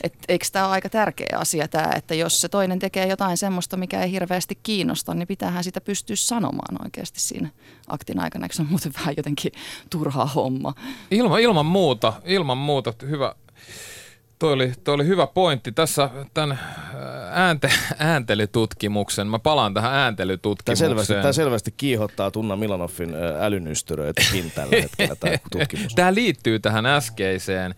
[0.03, 3.77] Et eikö tämä ole aika tärkeä asia tämä, että jos se toinen tekee jotain semmoista,
[3.77, 7.49] mikä ei hirveästi kiinnosta, niin pitäähän sitä pystyä sanomaan oikeasti siinä
[7.87, 8.45] aktin aikana.
[8.45, 9.51] Eikö se on muuten vähän jotenkin
[9.89, 10.73] turha homma?
[11.11, 13.35] Ilman, ilman muuta, ilman muuta hyvä,
[14.39, 15.71] Toi oli, toi oli hyvä pointti.
[15.71, 16.59] Tässä tämän
[17.31, 20.89] äänte, ääntelytutkimuksen, mä palaan tähän ääntelytutkimukseen.
[20.89, 25.95] Tämä selvästi, tämä selvästi kiihottaa Tunna Milanoffin älynystyröitäkin tällä hetkellä tämä tutkimus.
[25.95, 27.75] Tämä liittyy tähän äskeiseen.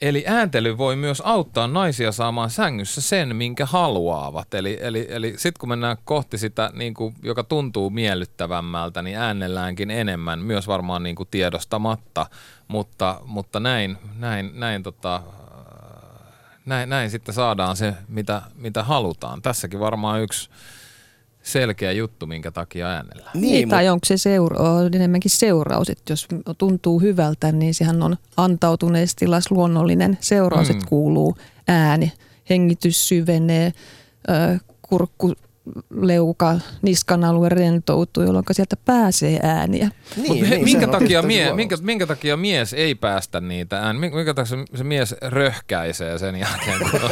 [0.00, 4.54] Eli ääntely voi myös auttaa naisia saamaan sängyssä sen, minkä haluavat.
[4.54, 9.90] Eli, eli, eli sitten kun mennään kohti sitä, niin kuin, joka tuntuu miellyttävämmältä, niin äänelläänkin
[9.90, 12.26] enemmän, myös varmaan niin kuin tiedostamatta.
[12.68, 15.22] Mutta, mutta näin, näin, näin, tota,
[16.66, 19.42] näin, näin sitten saadaan se, mitä, mitä halutaan.
[19.42, 20.50] Tässäkin varmaan yksi
[21.46, 23.30] selkeä juttu, minkä takia äänellä.
[23.34, 24.60] Niin, niin tai onko se seura-
[24.94, 26.28] enemmänkin seuraus, että jos
[26.58, 30.74] tuntuu hyvältä, niin sehän on antautuneessa tilassa luonnollinen seuraus, mm.
[30.74, 31.36] että kuuluu
[31.68, 32.12] ääni,
[32.50, 33.72] hengitys syvenee,
[34.82, 35.34] kurkku
[36.00, 39.90] leuka, niskan alue rentoutuu, jolloin sieltä pääsee ääniä.
[40.16, 44.00] Niin, Mut niin, minkä, takia mie, minkä, minkä takia mies ei päästä niitä ääniä?
[44.00, 47.10] Minkä takia se, se mies röhkäisee sen jälkeen, kun on,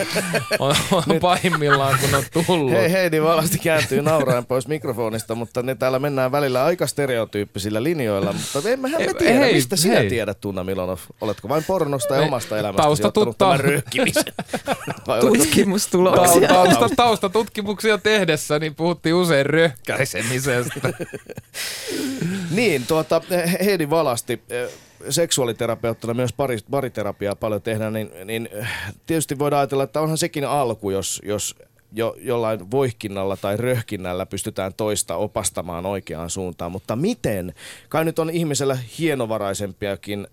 [0.58, 2.72] on, on pahimmillaan, kun on tullut?
[2.72, 7.82] Hei, hei, niin valasti kääntyy nauraen pois mikrofonista, mutta ne täällä mennään välillä aika stereotyyppisillä
[7.82, 9.82] linjoilla, mutta emmehän me tiedä, hei, mistä hei.
[9.82, 10.98] sinä tiedät, Tunna Milonov?
[11.20, 14.24] Oletko vain pornosta ja hei, omasta elämästäsi ottanut tämän röhkimisen?
[15.20, 16.48] Tutkimustuloksia.
[16.48, 20.92] Tausta, taustatutkimuksia tehdessä Ylepuheessa niin puhuttiin usein röhkäisemisestä.
[22.56, 23.22] niin, tuota,
[23.64, 24.70] Heidi Valasti, eh,
[25.08, 26.34] seksuaaliterapeuttina myös
[26.70, 28.68] bariterapiaa paljon tehdään, niin, niin eh,
[29.06, 31.56] tietysti voidaan ajatella, että onhan sekin alku, jos, jos
[31.92, 36.72] jo, jollain voihkinnalla tai röhkinnällä pystytään toista opastamaan oikeaan suuntaan.
[36.72, 37.54] Mutta miten?
[37.88, 40.26] Kai nyt on ihmisellä hienovaraisempiakin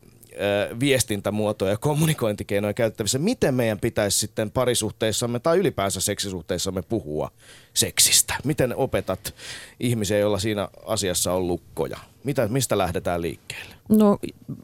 [0.79, 3.19] viestintämuotoja ja kommunikointikeinoja käyttävissä.
[3.19, 7.31] Miten meidän pitäisi sitten parisuhteissamme tai ylipäänsä seksisuhteissamme puhua
[7.73, 8.33] seksistä?
[8.43, 9.33] Miten opetat
[9.79, 11.97] ihmisiä, joilla siinä asiassa on lukkoja?
[12.23, 13.75] Mitä, mistä lähdetään liikkeelle?
[13.89, 14.17] No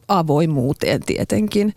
[0.08, 1.74] avoimuuteen tietenkin.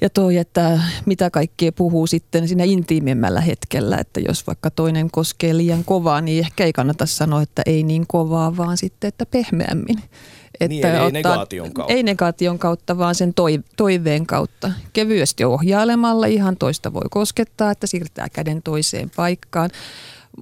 [0.00, 5.56] Ja toi, että mitä kaikkea puhuu sitten siinä intiimimmällä hetkellä, että jos vaikka toinen koskee
[5.56, 9.98] liian kovaa, niin ehkä ei kannata sanoa, että ei niin kovaa, vaan sitten, että pehmeämmin.
[10.60, 11.94] Että niin, ei ottaa, negaation kautta.
[11.94, 13.34] Ei negaation kautta, vaan sen
[13.76, 14.72] toiveen kautta.
[14.92, 19.70] Kevyesti ohjailemalla ihan toista voi koskettaa, että siirtää käden toiseen paikkaan.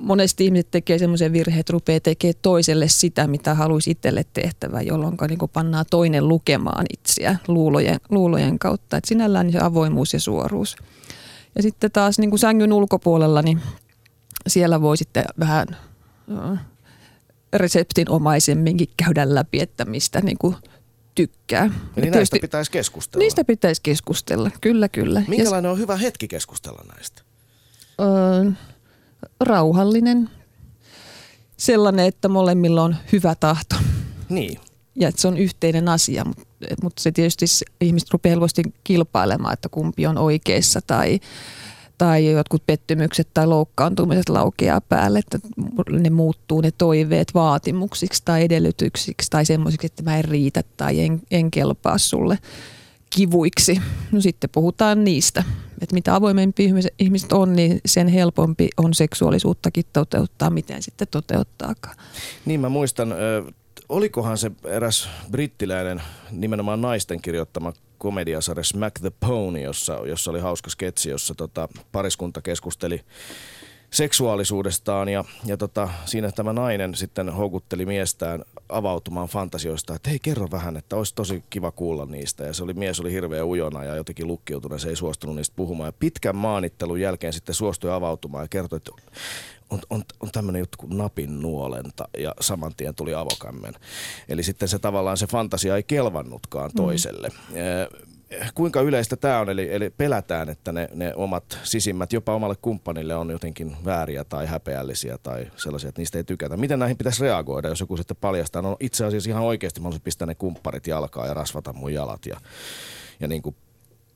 [0.00, 5.16] Monesti ihmiset tekee semmoisen virheen, että rupeaa tekemään toiselle sitä, mitä haluaisi itselle tehtävä, jolloin
[5.28, 8.96] niin pannaan toinen lukemaan itseä luulojen, luulojen kautta.
[8.96, 10.76] Et sinällään niin se avoimuus ja suoruus.
[11.56, 13.60] Ja sitten taas niin kuin sängyn ulkopuolella, niin
[14.46, 15.66] siellä voi sitten vähän
[17.52, 20.56] reseptinomaisemminkin käydä läpi, että mistä niin kuin
[21.14, 21.64] tykkää.
[21.64, 23.22] Eli näistä tietysti, pitäisi keskustella.
[23.22, 25.22] Niistä pitäisi keskustella, kyllä kyllä.
[25.28, 27.22] Minkälainen ja, on hyvä hetki keskustella näistä?
[28.00, 28.50] Öö,
[29.40, 30.30] rauhallinen,
[31.56, 33.76] sellainen, että molemmilla on hyvä tahto.
[34.28, 34.60] Niin.
[34.96, 36.24] Ja että se on yhteinen asia,
[36.82, 37.46] mutta se tietysti
[37.80, 41.20] ihmiset rupeaa helposti kilpailemaan, että kumpi on oikeassa tai
[41.98, 45.38] tai jotkut pettymykset tai loukkaantumiset laukeaa päälle, että
[45.90, 51.22] ne muuttuu ne toiveet vaatimuksiksi tai edellytyksiksi tai semmoisiksi, että mä en riitä tai en,
[51.30, 52.38] en kelpaa sulle
[53.10, 53.80] kivuiksi.
[54.12, 55.44] No sitten puhutaan niistä,
[55.80, 61.96] että mitä avoimempi ihmiset on, niin sen helpompi on seksuaalisuuttakin toteuttaa, miten sitten toteuttaakaan.
[62.46, 63.14] Niin mä muistan,
[63.88, 70.70] olikohan se eräs brittiläinen nimenomaan naisten kirjoittama komediasarja Smack the Pony, jossa, jossa oli hauska
[70.70, 73.00] sketsi, jossa tota, pariskunta keskusteli
[73.90, 80.48] seksuaalisuudestaan ja, ja tota, siinä tämä nainen sitten houkutteli miestään avautumaan fantasioista, että hei kerro
[80.50, 82.44] vähän, että olisi tosi kiva kuulla niistä.
[82.44, 85.88] Ja se oli, mies oli hirveän ujona ja jotenkin lukkiutunut, se ei suostunut niistä puhumaan.
[85.88, 88.92] Ja pitkän maanittelun jälkeen sitten suostui avautumaan ja kertoi, että
[89.70, 93.74] on, on, on tämmöinen juttu kuin napin nuolenta ja saman tien tuli avokammen.
[94.28, 96.76] Eli sitten se tavallaan se fantasia ei kelvannutkaan mm.
[96.76, 97.28] toiselle.
[97.28, 97.56] Mm.
[98.54, 103.14] kuinka yleistä tämä on, eli, eli pelätään, että ne, ne omat sisimmät jopa omalle kumppanille
[103.14, 106.56] on jotenkin vääriä tai häpeällisiä tai sellaisia, että niistä ei tykätä.
[106.56, 110.26] Miten näihin pitäisi reagoida, jos joku sitten paljastaa, no itse asiassa ihan oikeasti mä pistää
[110.26, 112.40] ne kumpparit jalkaa ja rasvata mun jalat ja,
[113.20, 113.56] ja niin kuin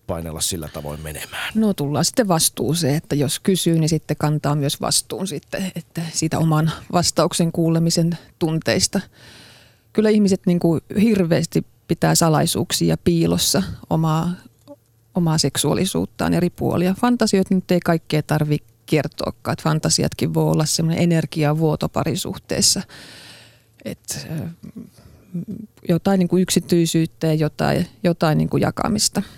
[0.06, 1.52] painella sillä tavoin menemään?
[1.54, 6.38] No tullaan sitten vastuuseen, että jos kysyy, niin sitten kantaa myös vastuun sitten, että siitä
[6.38, 9.00] oman vastauksen kuulemisen tunteista.
[9.92, 14.30] Kyllä ihmiset niin kuin hirveästi pitää salaisuuksia piilossa omaa,
[15.14, 16.94] omaa seksuaalisuuttaan eri puolia.
[17.00, 22.82] Fantasiot nyt ei kaikkea tarvitse kertoakaan, että fantasiatkin voi olla semmoinen energiavuoto parisuhteessa.
[23.84, 24.14] Että
[25.88, 29.22] jotain niin kuin yksityisyyttä ja jotain, jotain niin kuin jakamista–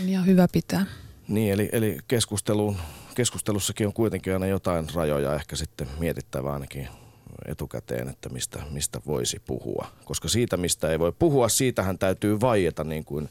[0.00, 0.86] on ihan hyvä pitää.
[1.28, 2.76] Niin, eli, eli keskusteluun,
[3.14, 6.88] keskustelussakin on kuitenkin aina jotain rajoja ehkä sitten mietittävä ainakin
[7.46, 9.86] etukäteen, että mistä, mistä voisi puhua.
[10.04, 13.28] Koska siitä, mistä ei voi puhua, siitähän täytyy vaieta, niin kuin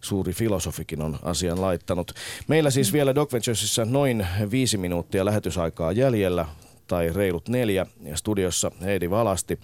[0.00, 2.12] suuri filosofikin on asian laittanut.
[2.48, 6.46] Meillä siis vielä Doc Venturesissa noin viisi minuuttia lähetysaikaa jäljellä,
[6.86, 9.58] tai reilut neljä, ja studiossa Heidi Valasti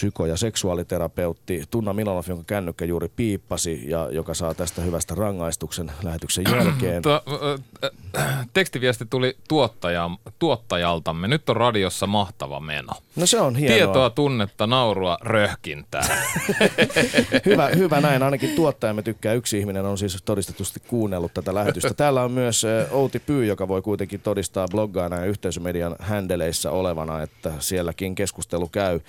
[0.00, 5.92] psyko- ja seksuaaliterapeutti Tunna Milanov, jonka kännykkä juuri piippasi ja joka saa tästä hyvästä rangaistuksen
[6.02, 7.02] lähetyksen jälkeen.
[7.02, 7.22] Tuo,
[8.18, 11.28] äh, tekstiviesti tuli tuottaja, tuottajaltamme.
[11.28, 12.92] Nyt on radiossa mahtava meno.
[13.16, 13.76] No se on hienoa.
[13.76, 16.16] Tietoa, tunnetta, naurua, röhkintää.
[17.46, 18.22] hyvä, hyvä näin.
[18.22, 19.32] Ainakin tuottajamme tykkää.
[19.32, 21.94] Yksi ihminen on siis todistetusti kuunnellut tätä lähetystä.
[22.04, 27.52] Täällä on myös Outi Pyy, joka voi kuitenkin todistaa bloggaana ja yhteisömedian händeleissä olevana, että
[27.58, 29.00] sielläkin keskustelu käy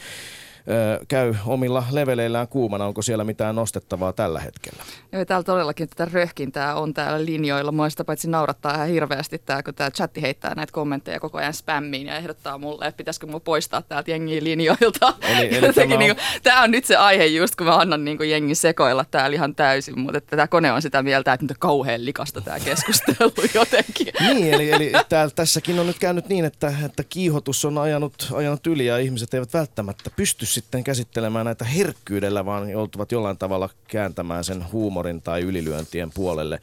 [1.07, 2.85] käy omilla leveleillään kuumana.
[2.85, 4.83] Onko siellä mitään nostettavaa tällä hetkellä?
[5.11, 7.71] Joo, täällä todellakin tätä röhkintää on täällä linjoilla.
[7.71, 11.53] Mua sitä paitsi naurattaa ihan hirveästi tämä, kun tämä chatti heittää näitä kommentteja koko ajan
[11.53, 15.13] spämmiin ja ehdottaa mulle, että pitäisikö mun poistaa täältä jengiä linjoilta.
[15.21, 15.99] Eli, eli tämä, on...
[15.99, 19.05] Niin kuin, tämä on nyt se aihe just, kun mä annan niin kuin jengin sekoilla
[19.11, 22.41] täällä ihan täysin, mutta että tämä kone on sitä mieltä, että nyt on kauhean likasta
[22.41, 24.07] tämä keskustelu jotenkin.
[24.19, 28.67] niin, eli, eli täällä, tässäkin on nyt käynyt niin, että, että kiihotus on ajanut, ajanut
[28.67, 34.43] yli ja ihmiset eivät välttämättä pysty sitten käsittelemään näitä herkkyydellä, vaan joutuvat jollain tavalla kääntämään
[34.43, 36.61] sen huumorin tai ylilyöntien puolelle.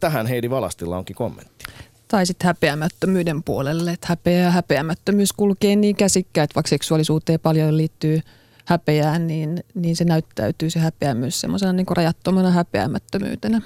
[0.00, 1.64] Tähän Heidi Valastilla onkin kommentti.
[2.08, 7.76] Tai sitten häpeämättömyyden puolelle, että häpeä ja häpeämättömyys kulkee niin käsikkäin, että vaikka seksuaalisuuteen paljon
[7.76, 8.20] liittyy
[8.64, 13.60] häpeään, niin, niin se näyttäytyy se häpeä myös semmoisena niin rajattomana häpeämättömyytenä.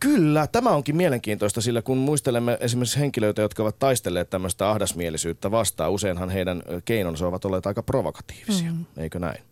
[0.00, 5.92] Kyllä, tämä onkin mielenkiintoista, sillä kun muistelemme esimerkiksi henkilöitä, jotka ovat taistelleet tämmöistä ahdasmielisyyttä vastaan,
[5.92, 8.84] useinhan heidän keinonsa ovat olleet aika provokatiivisia, mm.
[8.96, 9.42] eikö näin?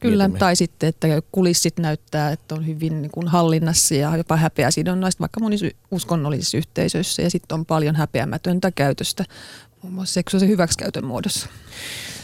[0.00, 0.38] Kyllä, Mietimme.
[0.38, 5.40] tai sitten, että kulissit näyttää, että on hyvin niin kuin hallinnassa ja jopa häpeäsidonnaista, vaikka
[5.40, 7.22] monissa uskonnollisissa yhteisöissä.
[7.22, 9.24] Ja sitten on paljon häpeämätöntä käytöstä,
[9.82, 11.48] muun muassa seksuaalisen hyväksikäytön muodossa.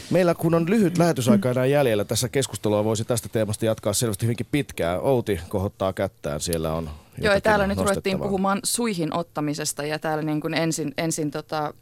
[0.09, 4.47] Meillä kun on lyhyt lähetysaika enää jäljellä, tässä keskustelua voisi tästä teemasta jatkaa selvästi hyvinkin
[4.51, 4.99] pitkään.
[5.01, 6.89] Outi kohottaa kättään, siellä on
[7.21, 11.73] Joo, ja täällä nyt ruvettiin puhumaan suihin ottamisesta ja täällä niin kuin ensin, ensin tota,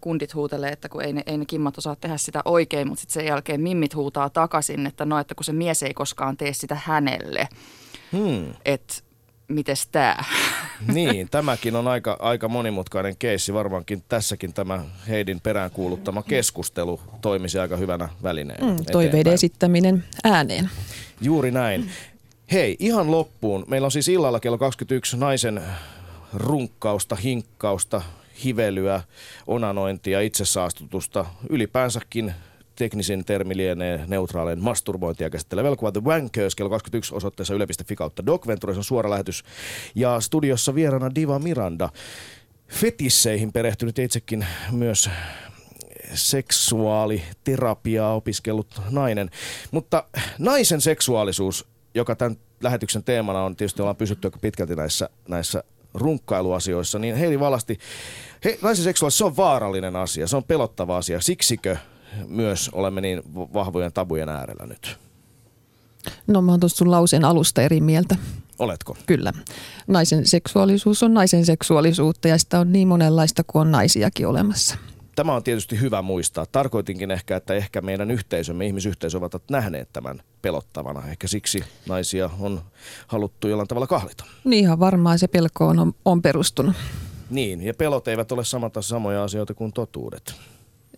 [0.00, 3.14] kundit huutelee, että kun ei ne, ei ne kimmat osaa tehdä sitä oikein, mutta sitten
[3.14, 6.78] sen jälkeen mimmit huutaa takaisin, että no, että kun se mies ei koskaan tee sitä
[6.84, 7.48] hänelle.
[8.12, 8.54] Hmm.
[8.64, 8.94] Että
[9.48, 10.16] mites tämä?
[10.92, 13.54] Niin, tämäkin on aika, aika monimutkainen keissi.
[13.54, 18.64] Varmaankin tässäkin tämä Heidin peräänkuuluttama keskustelu toimisi aika hyvänä välineen.
[18.64, 20.70] Mm, toiveiden esittäminen ääneen.
[21.20, 21.90] Juuri näin.
[22.52, 23.64] Hei, ihan loppuun.
[23.68, 25.62] Meillä on siis illalla kello 21 naisen
[26.34, 28.02] runkkausta, hinkkausta,
[28.44, 29.02] hivelyä,
[29.46, 32.34] onanointia, itsesaastutusta, ylipäänsäkin
[32.76, 38.46] teknisin termi lienee neutraalin masturbointia käsittelevä elokuva The Wankers kello 21 osoitteessa yle.fi kautta Doc
[38.46, 39.44] Ventures on suora lähetys.
[39.94, 41.88] Ja studiossa vieraana Diva Miranda,
[42.68, 45.10] fetisseihin perehtynyt itsekin myös
[46.14, 49.30] seksuaaliterapiaa opiskellut nainen.
[49.70, 50.04] Mutta
[50.38, 55.64] naisen seksuaalisuus, joka tämän lähetyksen teemana on, tietysti ollaan pysytty aika pitkälti näissä, näissä
[55.94, 57.78] runkkailuasioissa, niin Heidi Valasti,
[58.44, 61.20] he, naisen seksuaalisuus se on vaarallinen asia, se on pelottava asia.
[61.20, 61.76] Siksikö
[62.28, 64.98] myös olemme niin vahvojen tabujen äärellä nyt?
[66.26, 68.16] No mä oon tuossa sun lauseen alusta eri mieltä.
[68.58, 68.96] Oletko?
[69.06, 69.32] Kyllä.
[69.86, 74.76] Naisen seksuaalisuus on naisen seksuaalisuutta ja sitä on niin monenlaista kuin on naisiakin olemassa.
[75.16, 76.46] Tämä on tietysti hyvä muistaa.
[76.46, 81.08] Tarkoitinkin ehkä, että ehkä meidän yhteisömme, ihmisyhteisö ovat nähneet tämän pelottavana.
[81.08, 82.60] Ehkä siksi naisia on
[83.06, 84.24] haluttu jollain tavalla kahlita.
[84.44, 86.76] Niin ihan varmaan se pelko on, on perustunut.
[87.30, 90.34] Niin, ja pelot eivät ole samat samoja asioita kuin totuudet.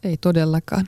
[0.03, 0.85] Ei todellakaan.